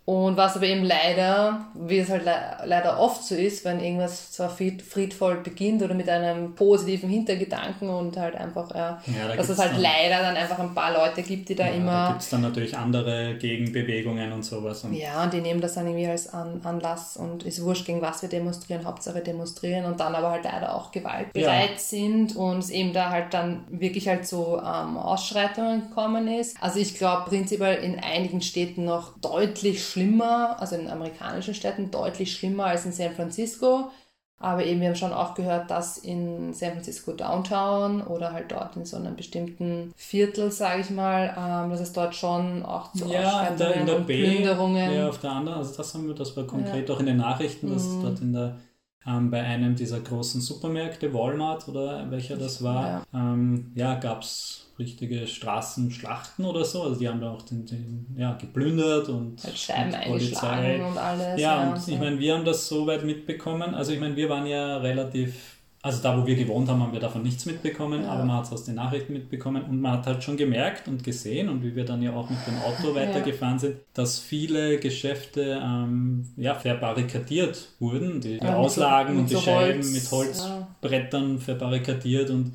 Und 0.04 0.36
was 0.36 0.56
aber 0.56 0.66
eben 0.66 0.82
leider, 0.82 1.66
wie 1.74 1.98
es 1.98 2.10
halt 2.10 2.24
le 2.24 2.34
leider 2.64 2.98
oft 2.98 3.22
so 3.22 3.36
ist, 3.36 3.64
wenn 3.64 3.78
irgendwas 3.78 4.32
zwar 4.32 4.50
friedvoll 4.50 5.36
beginnt 5.36 5.80
oder 5.80 5.94
mit 5.94 6.08
einem 6.08 6.56
positiven 6.56 7.08
Hintergedanken 7.08 7.88
und 7.88 8.16
halt 8.16 8.34
einfach, 8.34 8.74
ja, 8.74 9.00
ja 9.06 9.28
da 9.28 9.36
dass 9.36 9.48
es 9.48 9.58
halt 9.58 9.74
dann, 9.74 9.80
leider 9.80 10.18
dann 10.22 10.36
einfach 10.36 10.58
ein 10.58 10.74
paar 10.74 10.92
Leute 10.92 11.22
gibt, 11.22 11.48
die 11.48 11.54
da 11.54 11.66
ja, 11.66 11.74
immer. 11.74 11.92
Da 11.92 12.08
gibt 12.08 12.22
es 12.22 12.30
dann 12.30 12.40
natürlich 12.40 12.76
andere 12.76 13.36
Gegenbewegungen 13.36 14.32
und 14.32 14.44
sowas. 14.44 14.82
Und 14.82 14.94
ja, 14.94 15.22
und 15.22 15.32
die 15.32 15.40
nehmen 15.40 15.60
das 15.60 15.74
dann 15.74 15.86
irgendwie 15.86 16.08
als 16.08 16.34
An 16.34 16.60
Anlass 16.64 17.16
und 17.16 17.44
ist 17.44 17.62
wurscht, 17.62 17.86
gegen 17.86 18.02
was 18.02 18.22
wir 18.22 18.28
demonstrieren, 18.28 18.84
Hauptsache 18.84 19.20
demonstrieren 19.20 19.84
und 19.84 20.00
dann 20.00 20.16
aber 20.16 20.32
halt 20.32 20.42
leider 20.42 20.74
auch 20.74 20.90
gewaltbereit 20.90 21.70
ja. 21.74 21.78
sind 21.78 22.34
und 22.34 22.58
es 22.58 22.70
eben 22.70 22.92
da 22.92 23.10
halt 23.10 23.32
dann 23.34 23.62
wirklich 23.68 24.08
halt 24.08 24.26
so 24.26 24.58
ähm, 24.58 24.96
Ausschreitungen 24.96 25.88
gekommen 25.88 26.26
ist. 26.26 26.56
Also 26.60 26.80
ich 26.80 26.98
glaube 26.98 27.30
prinzipiell 27.30 27.84
in 27.84 28.00
einigen 28.00 28.40
Städten 28.40 28.84
noch 28.84 29.12
deutlich 29.20 29.91
schlimmer, 29.92 30.56
also 30.60 30.76
in 30.76 30.88
amerikanischen 30.88 31.54
Städten 31.54 31.90
deutlich 31.90 32.32
schlimmer 32.32 32.66
als 32.66 32.86
in 32.86 32.92
San 32.92 33.12
Francisco. 33.12 33.90
Aber 34.38 34.64
eben, 34.64 34.80
wir 34.80 34.88
haben 34.88 34.96
schon 34.96 35.12
auch 35.12 35.34
gehört, 35.34 35.70
dass 35.70 35.98
in 35.98 36.52
San 36.52 36.72
Francisco 36.72 37.12
Downtown 37.12 38.02
oder 38.02 38.32
halt 38.32 38.50
dort 38.50 38.76
in 38.76 38.84
so 38.84 38.96
einem 38.96 39.14
bestimmten 39.14 39.92
Viertel, 39.96 40.50
sage 40.50 40.80
ich 40.80 40.90
mal, 40.90 41.32
ähm, 41.38 41.70
dass 41.70 41.80
es 41.80 41.92
dort 41.92 42.16
schon 42.16 42.64
auch 42.64 42.92
zu 42.92 43.06
ja, 43.06 43.46
in 43.46 43.56
der, 43.56 43.74
in 43.74 43.86
der 43.86 43.96
und 43.98 44.06
Plünderungen. 44.06 44.92
Ja, 44.92 45.08
auf 45.08 45.20
der 45.20 45.30
anderen, 45.30 45.58
also 45.58 45.76
das 45.76 45.94
haben 45.94 46.08
wir, 46.08 46.14
das 46.14 46.36
war 46.36 46.44
konkret 46.44 46.88
ja. 46.88 46.94
auch 46.94 46.98
in 46.98 47.06
den 47.06 47.18
Nachrichten, 47.18 47.72
dass 47.72 47.84
mhm. 47.84 48.02
dort 48.02 48.20
in 48.20 48.32
der 48.32 48.56
ähm, 49.06 49.30
bei 49.30 49.42
einem 49.42 49.74
dieser 49.74 50.00
großen 50.00 50.40
Supermärkte, 50.40 51.12
Walmart 51.12 51.68
oder 51.68 52.10
welcher 52.10 52.36
das 52.36 52.62
war, 52.62 52.86
ja, 52.86 53.06
ähm, 53.14 53.72
ja 53.74 53.94
gab 53.96 54.22
es 54.22 54.62
richtige 54.78 55.26
Straßenschlachten 55.26 56.44
oder 56.44 56.64
so. 56.64 56.82
Also 56.82 56.98
die 56.98 57.08
haben 57.08 57.20
da 57.20 57.30
auch 57.30 57.42
den, 57.42 57.66
den 57.66 58.06
ja, 58.16 58.34
geplündert 58.34 59.08
und, 59.08 59.42
halt 59.42 59.58
Scheiben 59.58 59.94
und 59.94 60.04
Polizei. 60.04 60.84
und 60.84 60.98
alles. 60.98 61.40
Ja, 61.40 61.62
ja 61.64 61.70
und 61.70 61.80
so. 61.80 61.92
ich 61.92 61.98
meine, 61.98 62.18
wir 62.18 62.34
haben 62.34 62.44
das 62.44 62.68
so 62.68 62.86
weit 62.86 63.04
mitbekommen. 63.04 63.74
Also 63.74 63.92
ich 63.92 64.00
meine, 64.00 64.16
wir 64.16 64.28
waren 64.28 64.46
ja 64.46 64.78
relativ 64.78 65.51
also 65.84 66.00
da, 66.00 66.16
wo 66.16 66.24
wir 66.24 66.36
gewohnt 66.36 66.68
haben, 66.68 66.80
haben 66.80 66.92
wir 66.92 67.00
davon 67.00 67.24
nichts 67.24 67.44
mitbekommen, 67.44 68.04
ja. 68.04 68.10
aber 68.10 68.24
man 68.24 68.36
hat 68.36 68.44
es 68.44 68.52
aus 68.52 68.64
den 68.64 68.76
Nachrichten 68.76 69.12
mitbekommen 69.12 69.64
und 69.64 69.80
man 69.80 69.92
hat 69.92 70.06
halt 70.06 70.22
schon 70.22 70.36
gemerkt 70.36 70.86
und 70.86 71.02
gesehen 71.02 71.48
und 71.48 71.64
wie 71.64 71.74
wir 71.74 71.84
dann 71.84 72.00
ja 72.02 72.12
auch 72.12 72.30
mit 72.30 72.38
dem 72.46 72.56
Auto 72.60 72.94
weitergefahren 72.94 73.54
ja. 73.54 73.58
sind, 73.58 73.76
dass 73.92 74.20
viele 74.20 74.78
Geschäfte 74.78 75.60
ähm, 75.60 76.28
ja, 76.36 76.54
verbarrikadiert 76.54 77.70
wurden. 77.80 78.20
Die, 78.20 78.38
die 78.38 78.46
Auslagen 78.46 79.14
so, 79.14 79.20
und 79.20 79.30
die 79.30 79.34
so 79.34 79.40
Scheiben 79.40 79.82
Holz, 79.82 79.92
mit 79.92 80.10
Holzbrettern 80.12 81.38
verbarrikadiert 81.40 82.30
und 82.30 82.54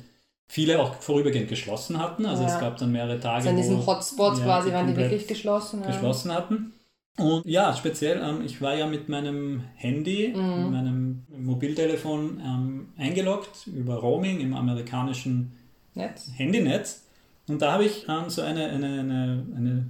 viele 0.50 0.80
auch 0.80 0.94
vorübergehend 0.94 1.50
geschlossen 1.50 1.98
hatten. 1.98 2.24
Also 2.24 2.44
es 2.44 2.58
gab 2.58 2.78
dann 2.78 2.92
mehrere 2.92 3.20
Tage. 3.20 3.36
Also 3.36 3.50
in 3.50 3.56
diesem 3.56 3.86
Hotspot 3.86 4.42
quasi 4.42 4.72
waren 4.72 4.86
die 4.86 4.96
wirklich 4.96 5.26
geschlossen. 5.26 5.82
Geschlossen 5.82 6.32
hatten. 6.32 6.72
Und 7.18 7.44
ja, 7.46 7.74
speziell, 7.74 8.22
ähm, 8.22 8.42
ich 8.44 8.62
war 8.62 8.74
ja 8.74 8.86
mit 8.86 9.08
meinem 9.08 9.64
Handy, 9.74 10.32
mhm. 10.34 10.62
mit 10.62 10.70
meinem 10.70 11.22
Mobiltelefon 11.36 12.40
ähm, 12.44 12.88
eingeloggt 12.96 13.66
über 13.66 13.96
Roaming 13.96 14.40
im 14.40 14.54
amerikanischen 14.54 15.52
Netz. 15.94 16.30
Handynetz. 16.36 17.04
Und 17.48 17.60
da 17.60 17.72
habe 17.72 17.84
ich 17.84 18.06
ähm, 18.08 18.28
so 18.30 18.42
eine, 18.42 18.66
eine, 18.68 19.00
eine, 19.00 19.46
eine 19.56 19.86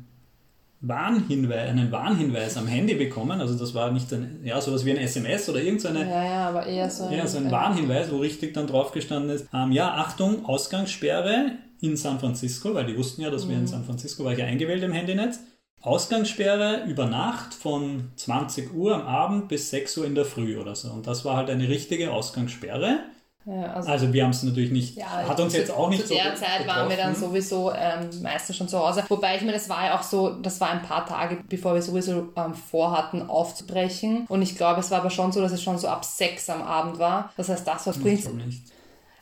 Warnhinweis, 0.81 1.69
einen 1.69 1.91
Warnhinweis 1.91 2.57
am 2.57 2.67
Handy 2.67 2.95
bekommen. 2.95 3.41
Also 3.41 3.59
das 3.59 3.75
war 3.75 3.91
nicht 3.91 4.13
ein, 4.13 4.41
ja, 4.45 4.61
sowas 4.61 4.85
wie 4.85 4.93
ein 4.93 4.97
SMS 4.97 5.49
oder 5.49 5.61
irgendeine. 5.61 6.09
Ja, 6.09 6.25
ja, 6.25 6.49
aber 6.49 6.67
eher 6.67 6.89
so 6.89 7.05
ein, 7.05 7.13
eher 7.13 7.27
so 7.27 7.39
ein 7.39 7.51
Warnhinweis, 7.51 8.11
wo 8.13 8.19
richtig 8.19 8.55
dann 8.55 8.67
drauf 8.69 8.93
gestanden 8.93 9.31
ist, 9.31 9.49
ähm, 9.53 9.73
ja, 9.73 9.95
Achtung, 9.95 10.47
Ausgangssperre 10.47 11.53
in 11.81 11.97
San 11.97 12.21
Francisco, 12.21 12.75
weil 12.75 12.87
die 12.87 12.97
wussten 12.97 13.23
ja, 13.23 13.31
dass 13.31 13.45
mhm. 13.45 13.51
wir 13.51 13.57
in 13.59 13.67
San 13.67 13.85
Francisco 13.85 14.25
war 14.25 14.33
ich 14.33 14.39
ja 14.39 14.47
eingewählt 14.47 14.83
im 14.83 14.93
Handynetz. 14.93 15.41
Ausgangssperre 15.81 16.85
über 16.87 17.07
Nacht 17.07 17.55
von 17.55 18.11
20 18.17 18.75
Uhr 18.75 18.95
am 18.95 19.03
Abend 19.03 19.49
bis 19.49 19.71
6 19.71 19.99
Uhr 19.99 20.07
in 20.07 20.15
der 20.15 20.25
Früh 20.25 20.59
oder 20.59 20.75
so. 20.75 20.91
Und 20.91 21.07
das 21.07 21.25
war 21.25 21.37
halt 21.37 21.51
eine 21.51 21.69
richtige 21.69 22.13
Ausgangssperre. 22.13 23.01
Ja, 23.47 23.73
also, 23.73 23.89
also, 23.89 24.13
wir 24.13 24.25
haben 24.25 24.31
es 24.31 24.43
natürlich 24.43 24.73
nicht, 24.73 24.97
ja, 24.97 25.07
hat 25.07 25.41
uns 25.41 25.55
zu, 25.55 25.59
jetzt 25.59 25.71
auch 25.71 25.89
nicht 25.89 26.03
zu 26.03 26.09
so 26.09 26.15
der 26.15 26.35
Zeit 26.35 26.59
betroffen. 26.59 26.67
waren 26.67 26.91
wir 26.91 26.97
dann 26.99 27.15
sowieso 27.15 27.73
ähm, 27.73 28.11
meistens 28.21 28.57
schon 28.57 28.69
zu 28.69 28.79
Hause. 28.79 29.05
Wobei 29.09 29.37
ich 29.37 29.43
mir, 29.43 29.53
das 29.53 29.71
war 29.71 29.87
ja 29.87 29.99
auch 29.99 30.03
so, 30.03 30.31
das 30.31 30.61
war 30.61 30.69
ein 30.69 30.83
paar 30.83 31.07
Tage, 31.07 31.39
bevor 31.49 31.73
wir 31.73 31.81
sowieso 31.81 32.31
ähm, 32.37 32.53
vorhatten 32.53 33.31
aufzubrechen. 33.31 34.27
Und 34.29 34.43
ich 34.43 34.57
glaube, 34.57 34.81
es 34.81 34.91
war 34.91 34.99
aber 34.99 35.09
schon 35.09 35.33
so, 35.33 35.41
dass 35.41 35.53
es 35.53 35.63
schon 35.63 35.79
so 35.79 35.89
ab 35.89 36.05
sechs 36.05 36.51
am 36.51 36.61
Abend 36.61 36.99
war. 36.99 37.33
Das 37.39 37.49
heißt, 37.49 37.67
das 37.67 37.87
war 37.87 37.95
prinzipiell 37.95 38.53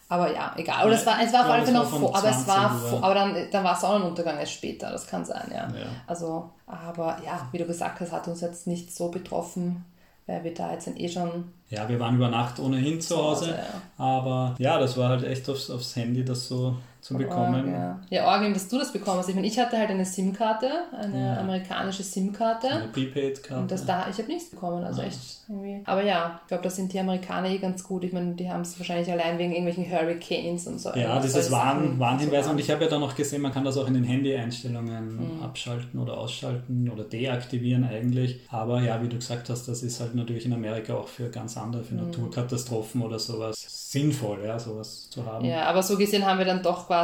aber 0.08 0.32
ja, 0.32 0.54
egal. 0.56 0.86
Oder 0.86 0.94
es 0.94 1.04
war, 1.04 1.20
es 1.22 1.32
war 1.32 1.44
auf 1.44 1.50
alle 1.50 1.64
Fälle 1.64 1.78
noch 1.78 1.90
vor, 1.90 2.16
aber 2.16 2.30
es 2.30 2.46
war 2.46 2.78
vor, 2.78 3.02
aber 3.02 3.14
dann, 3.14 3.36
dann 3.50 3.64
war 3.64 3.74
Sonnenuntergang 3.74 4.38
erst 4.38 4.52
später, 4.52 4.90
das 4.90 5.06
kann 5.06 5.24
sein, 5.24 5.50
ja. 5.50 5.68
ja. 5.68 5.86
Also, 6.06 6.50
aber 6.66 7.18
ja, 7.24 7.48
wie 7.50 7.58
du 7.58 7.66
gesagt 7.66 8.00
hast, 8.00 8.12
hat 8.12 8.28
uns 8.28 8.40
jetzt 8.40 8.66
nicht 8.66 8.94
so 8.94 9.08
betroffen, 9.08 9.84
weil 10.26 10.44
wir 10.44 10.54
da 10.54 10.72
jetzt 10.72 10.88
eh 10.88 11.08
schon. 11.08 11.52
Ja, 11.70 11.88
wir 11.88 11.98
waren 11.98 12.14
über 12.14 12.28
Nacht 12.28 12.60
ohnehin 12.60 13.00
zu 13.00 13.16
Hause, 13.16 13.46
Hause 13.46 13.58
ja. 13.58 14.04
aber 14.04 14.54
ja, 14.58 14.78
das 14.78 14.96
war 14.96 15.08
halt 15.08 15.24
echt 15.24 15.48
aufs, 15.48 15.70
aufs 15.70 15.96
Handy, 15.96 16.24
das 16.24 16.46
so 16.46 16.76
zu 17.06 17.16
bekommen. 17.16 17.70
ja, 17.70 18.00
ja 18.10 18.26
Orgel, 18.26 18.52
dass 18.52 18.68
du 18.68 18.78
das 18.78 18.92
bekommen 18.92 19.18
hast. 19.18 19.28
Ich 19.28 19.34
meine, 19.36 19.46
ich 19.46 19.58
hatte 19.58 19.78
halt 19.78 19.90
eine 19.90 20.04
SIM-Karte, 20.04 20.68
eine 21.00 21.34
ja. 21.34 21.40
amerikanische 21.40 22.02
SIM-Karte. 22.02 22.68
Eine 22.68 22.88
Prepaid-Karte. 22.88 23.62
Und 23.62 23.70
das 23.70 23.86
da, 23.86 24.08
ich 24.10 24.18
habe 24.18 24.28
nichts 24.28 24.50
bekommen, 24.50 24.82
also 24.82 25.02
ja. 25.02 25.08
echt 25.08 25.20
irgendwie. 25.48 25.82
Aber 25.84 26.02
ja, 26.02 26.40
ich 26.42 26.48
glaube, 26.48 26.64
da 26.64 26.70
sind 26.70 26.92
die 26.92 26.98
Amerikaner 26.98 27.48
eh 27.48 27.58
ganz 27.58 27.84
gut. 27.84 28.02
Ich 28.02 28.12
meine, 28.12 28.34
die 28.34 28.50
haben 28.50 28.62
es 28.62 28.76
wahrscheinlich 28.80 29.10
allein 29.10 29.38
wegen 29.38 29.52
irgendwelchen 29.52 29.88
Hurricanes 29.88 30.66
und 30.66 30.80
so. 30.80 30.90
Ja, 30.94 31.20
dieses 31.20 31.50
Warn, 31.52 31.96
Warnhinweis. 32.00 32.48
Und 32.48 32.58
ich 32.58 32.70
habe 32.72 32.82
ja 32.84 32.90
dann 32.90 33.00
noch 33.00 33.14
gesehen, 33.14 33.40
man 33.40 33.52
kann 33.52 33.64
das 33.64 33.78
auch 33.78 33.86
in 33.86 33.94
den 33.94 34.04
Handy-Einstellungen 34.04 35.36
mhm. 35.36 35.42
abschalten 35.44 36.00
oder 36.00 36.18
ausschalten 36.18 36.90
oder 36.90 37.04
deaktivieren 37.04 37.84
eigentlich. 37.84 38.40
Aber 38.48 38.80
ja, 38.82 39.00
wie 39.00 39.08
du 39.08 39.16
gesagt 39.16 39.48
hast, 39.48 39.68
das 39.68 39.84
ist 39.84 40.00
halt 40.00 40.16
natürlich 40.16 40.44
in 40.44 40.52
Amerika 40.52 40.94
auch 40.94 41.06
für 41.06 41.30
ganz 41.30 41.56
andere, 41.56 41.84
für 41.84 41.94
mhm. 41.94 42.06
Naturkatastrophen 42.06 43.00
oder 43.02 43.20
sowas 43.20 43.54
sinnvoll, 43.96 44.40
ja, 44.44 44.58
sowas 44.58 45.08
zu 45.10 45.24
haben. 45.24 45.44
Ja, 45.44 45.66
aber 45.66 45.82
so 45.82 45.96
gesehen 45.96 46.26
haben 46.26 46.38
wir 46.38 46.44
dann 46.44 46.62
doch 46.62 46.86
quasi, 46.86 46.95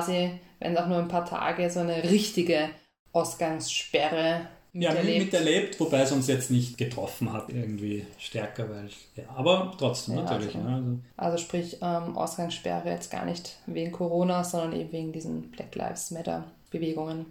wenn 0.61 0.79
auch 0.79 0.87
nur 0.87 0.99
ein 0.99 1.09
paar 1.09 1.25
Tage, 1.25 1.71
so 1.71 1.81
eine 1.81 2.05
richtige 2.05 2.71
Ausgangssperre 3.13 4.49
miterlebt. 4.73 5.33
Ja, 5.33 5.41
miterlebt, 5.41 5.81
wobei 5.81 6.01
es 6.01 6.13
uns 6.13 6.29
jetzt 6.29 6.51
nicht 6.51 6.79
getroffen 6.79 7.33
hat, 7.33 7.51
irgendwie 7.51 8.07
stärker, 8.19 8.71
weil, 8.71 8.89
ja, 9.17 9.25
aber 9.35 9.73
trotzdem 9.79 10.17
ja, 10.17 10.23
natürlich. 10.23 10.57
Also, 10.57 10.69
ja, 10.69 10.75
also. 10.75 10.99
also 11.17 11.39
sprich, 11.39 11.77
ähm, 11.83 12.17
Ausgangssperre 12.17 12.89
jetzt 12.89 13.11
gar 13.11 13.25
nicht 13.25 13.57
wegen 13.67 13.93
Corona, 13.93 14.45
sondern 14.45 14.73
eben 14.73 14.93
wegen 14.93 15.13
diesen 15.13 15.51
Black 15.51 15.75
Lives 15.75 16.11
Matter 16.11 16.45
Bewegungen. 16.71 17.27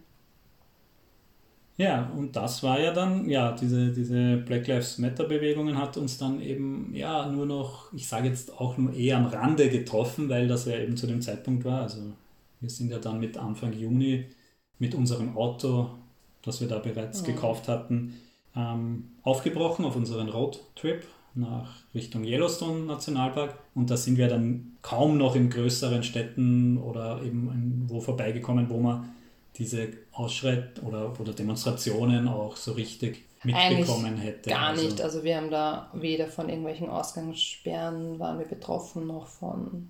Ja, 1.78 2.12
und 2.16 2.36
das 2.36 2.62
war 2.62 2.80
ja 2.80 2.94
dann, 2.94 3.28
ja, 3.28 3.54
diese, 3.54 3.92
diese 3.92 4.38
Black 4.38 4.68
Lives 4.68 5.00
Matter 5.00 5.24
Bewegungen 5.24 5.80
hat 5.80 5.98
uns 5.98 6.20
dann 6.20 6.40
eben, 6.40 6.92
ja, 6.94 7.26
nur 7.26 7.48
noch, 7.48 7.92
ich 7.92 8.08
sage 8.08 8.28
jetzt 8.28 8.60
auch 8.60 8.78
nur 8.78 8.94
eher 8.94 9.18
am 9.18 9.26
Rande 9.26 9.68
getroffen, 9.68 10.30
weil 10.30 10.48
das 10.48 10.66
ja 10.66 10.78
eben 10.78 10.96
zu 10.96 11.08
dem 11.08 11.22
Zeitpunkt 11.22 11.66
war. 11.66 11.82
Also 11.82 12.02
wir 12.62 12.70
sind 12.70 12.90
ja 12.90 13.00
dann 13.00 13.20
mit 13.20 13.38
Anfang 13.38 13.74
Juni 13.74 14.26
mit 14.80 14.96
unserem 14.96 15.36
Auto, 15.36 15.90
das 16.44 16.62
wir 16.62 16.68
da 16.68 16.80
bereits 16.80 17.22
mhm. 17.22 17.26
gekauft 17.26 17.68
hatten, 17.68 18.20
ähm, 18.56 19.10
aufgebrochen 19.24 19.86
auf 19.86 19.96
unseren 19.96 20.30
Roadtrip 20.30 21.06
nach 21.34 21.76
Richtung 21.94 22.24
Yellowstone 22.24 22.86
Nationalpark 22.86 23.58
und 23.74 23.90
da 23.90 23.98
sind 23.98 24.18
wir 24.18 24.28
dann 24.28 24.78
kaum 24.82 25.18
noch 25.18 25.36
in 25.36 25.50
größeren 25.50 26.04
Städten 26.04 26.78
oder 26.78 27.22
eben 27.24 27.86
wo 27.88 28.02
vorbeigekommen, 28.02 28.70
wo 28.70 28.80
man 28.80 29.10
diese 29.58 29.90
Ausschreit 30.12 30.82
oder, 30.84 31.20
oder 31.20 31.34
Demonstrationen 31.34 32.28
auch 32.28 32.56
so 32.56 32.74
richtig 32.74 33.24
mitbekommen 33.44 34.06
Eigentlich 34.06 34.26
hätte. 34.26 34.50
Gar 34.50 34.70
also, 34.70 34.84
nicht. 34.84 35.02
Also 35.02 35.24
wir 35.24 35.38
haben 35.38 35.50
da 35.50 35.90
weder 35.94 36.28
von 36.28 36.50
irgendwelchen 36.50 36.90
Ausgangssperren 36.90 38.20
waren 38.20 38.40
wir 38.40 38.46
betroffen, 38.46 39.08
noch 39.08 39.28
von 39.28 39.90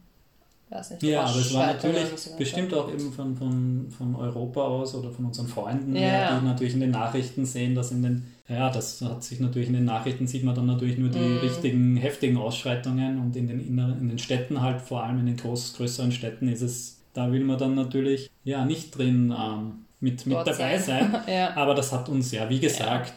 nicht. 0.71 1.03
Ja, 1.03 1.23
aber 1.23 1.39
es 1.39 1.53
war 1.53 1.67
natürlich 1.67 2.05
bestimmt 2.37 2.73
auch 2.73 2.91
eben 2.91 3.11
von, 3.11 3.35
von, 3.35 3.87
von 3.95 4.15
Europa 4.15 4.61
aus 4.61 4.95
oder 4.95 5.11
von 5.11 5.25
unseren 5.25 5.47
Freunden, 5.47 5.95
ja, 5.95 6.01
ja. 6.01 6.39
die 6.39 6.45
natürlich 6.45 6.73
in 6.73 6.79
den 6.79 6.91
Nachrichten 6.91 7.45
sehen, 7.45 7.75
dass 7.75 7.91
in 7.91 8.01
den, 8.03 8.27
ja, 8.47 8.69
das 8.69 9.01
hat 9.01 9.23
sich 9.23 9.39
natürlich 9.39 9.67
in 9.67 9.75
den 9.75 9.85
Nachrichten 9.85 10.27
sieht 10.27 10.43
man 10.43 10.55
dann 10.55 10.65
natürlich 10.65 10.97
nur 10.97 11.09
die 11.09 11.19
mm. 11.19 11.37
richtigen 11.39 11.97
heftigen 11.97 12.37
Ausschreitungen 12.37 13.19
und 13.19 13.35
in 13.35 13.47
den, 13.47 13.59
in 13.59 14.07
den 14.09 14.19
Städten 14.19 14.61
halt, 14.61 14.81
vor 14.81 15.03
allem 15.03 15.19
in 15.19 15.25
den 15.25 15.37
groß, 15.37 15.73
größeren 15.75 16.11
Städten 16.11 16.47
ist 16.47 16.61
es 16.61 17.01
da 17.13 17.31
will 17.31 17.43
man 17.43 17.57
dann 17.57 17.75
natürlich 17.75 18.29
ja 18.43 18.65
nicht 18.65 18.97
drin 18.97 19.33
ähm, 19.37 19.85
mit, 19.99 20.25
mit 20.25 20.37
dabei 20.37 20.77
sein. 20.77 21.15
ja. 21.27 21.55
Aber 21.55 21.75
das 21.75 21.91
hat 21.91 22.09
uns 22.09 22.31
ja, 22.31 22.49
wie 22.49 22.59
gesagt, 22.59 23.13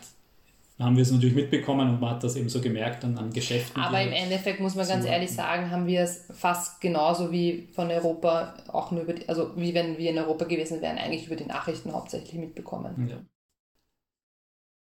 ja. 0.79 0.85
haben 0.87 0.97
wir 0.97 1.03
es 1.03 1.11
natürlich 1.11 1.35
mitbekommen 1.35 1.89
und 1.89 2.01
man 2.01 2.11
hat 2.11 2.25
das 2.25 2.37
eben 2.37 2.49
so 2.49 2.61
gemerkt 2.61 3.05
an, 3.05 3.17
an 3.19 3.33
Geschäften. 3.33 3.81
Aber 3.81 4.01
im 4.01 4.13
Endeffekt 4.13 4.61
muss 4.61 4.75
man 4.75 4.87
ganz 4.87 5.05
ehrlich 5.05 5.31
sagen, 5.31 5.71
haben 5.71 5.87
wir 5.87 6.01
es 6.03 6.27
fast 6.33 6.81
genauso 6.81 7.31
wie 7.33 7.69
von 7.73 7.91
Europa, 7.91 8.55
auch 8.69 8.91
nur 8.91 9.03
über 9.03 9.13
die, 9.13 9.29
also 9.29 9.57
wie 9.57 9.75
wenn 9.75 9.99
wir 9.99 10.11
in 10.11 10.19
Europa 10.19 10.45
gewesen 10.45 10.83
wären, 10.83 10.99
eigentlich 10.99 11.27
über 11.27 11.37
die 11.37 11.47
Nachrichten 11.47 11.93
hauptsächlich 11.93 12.35
mitbekommen. 12.35 13.09
Ja. 13.09 13.17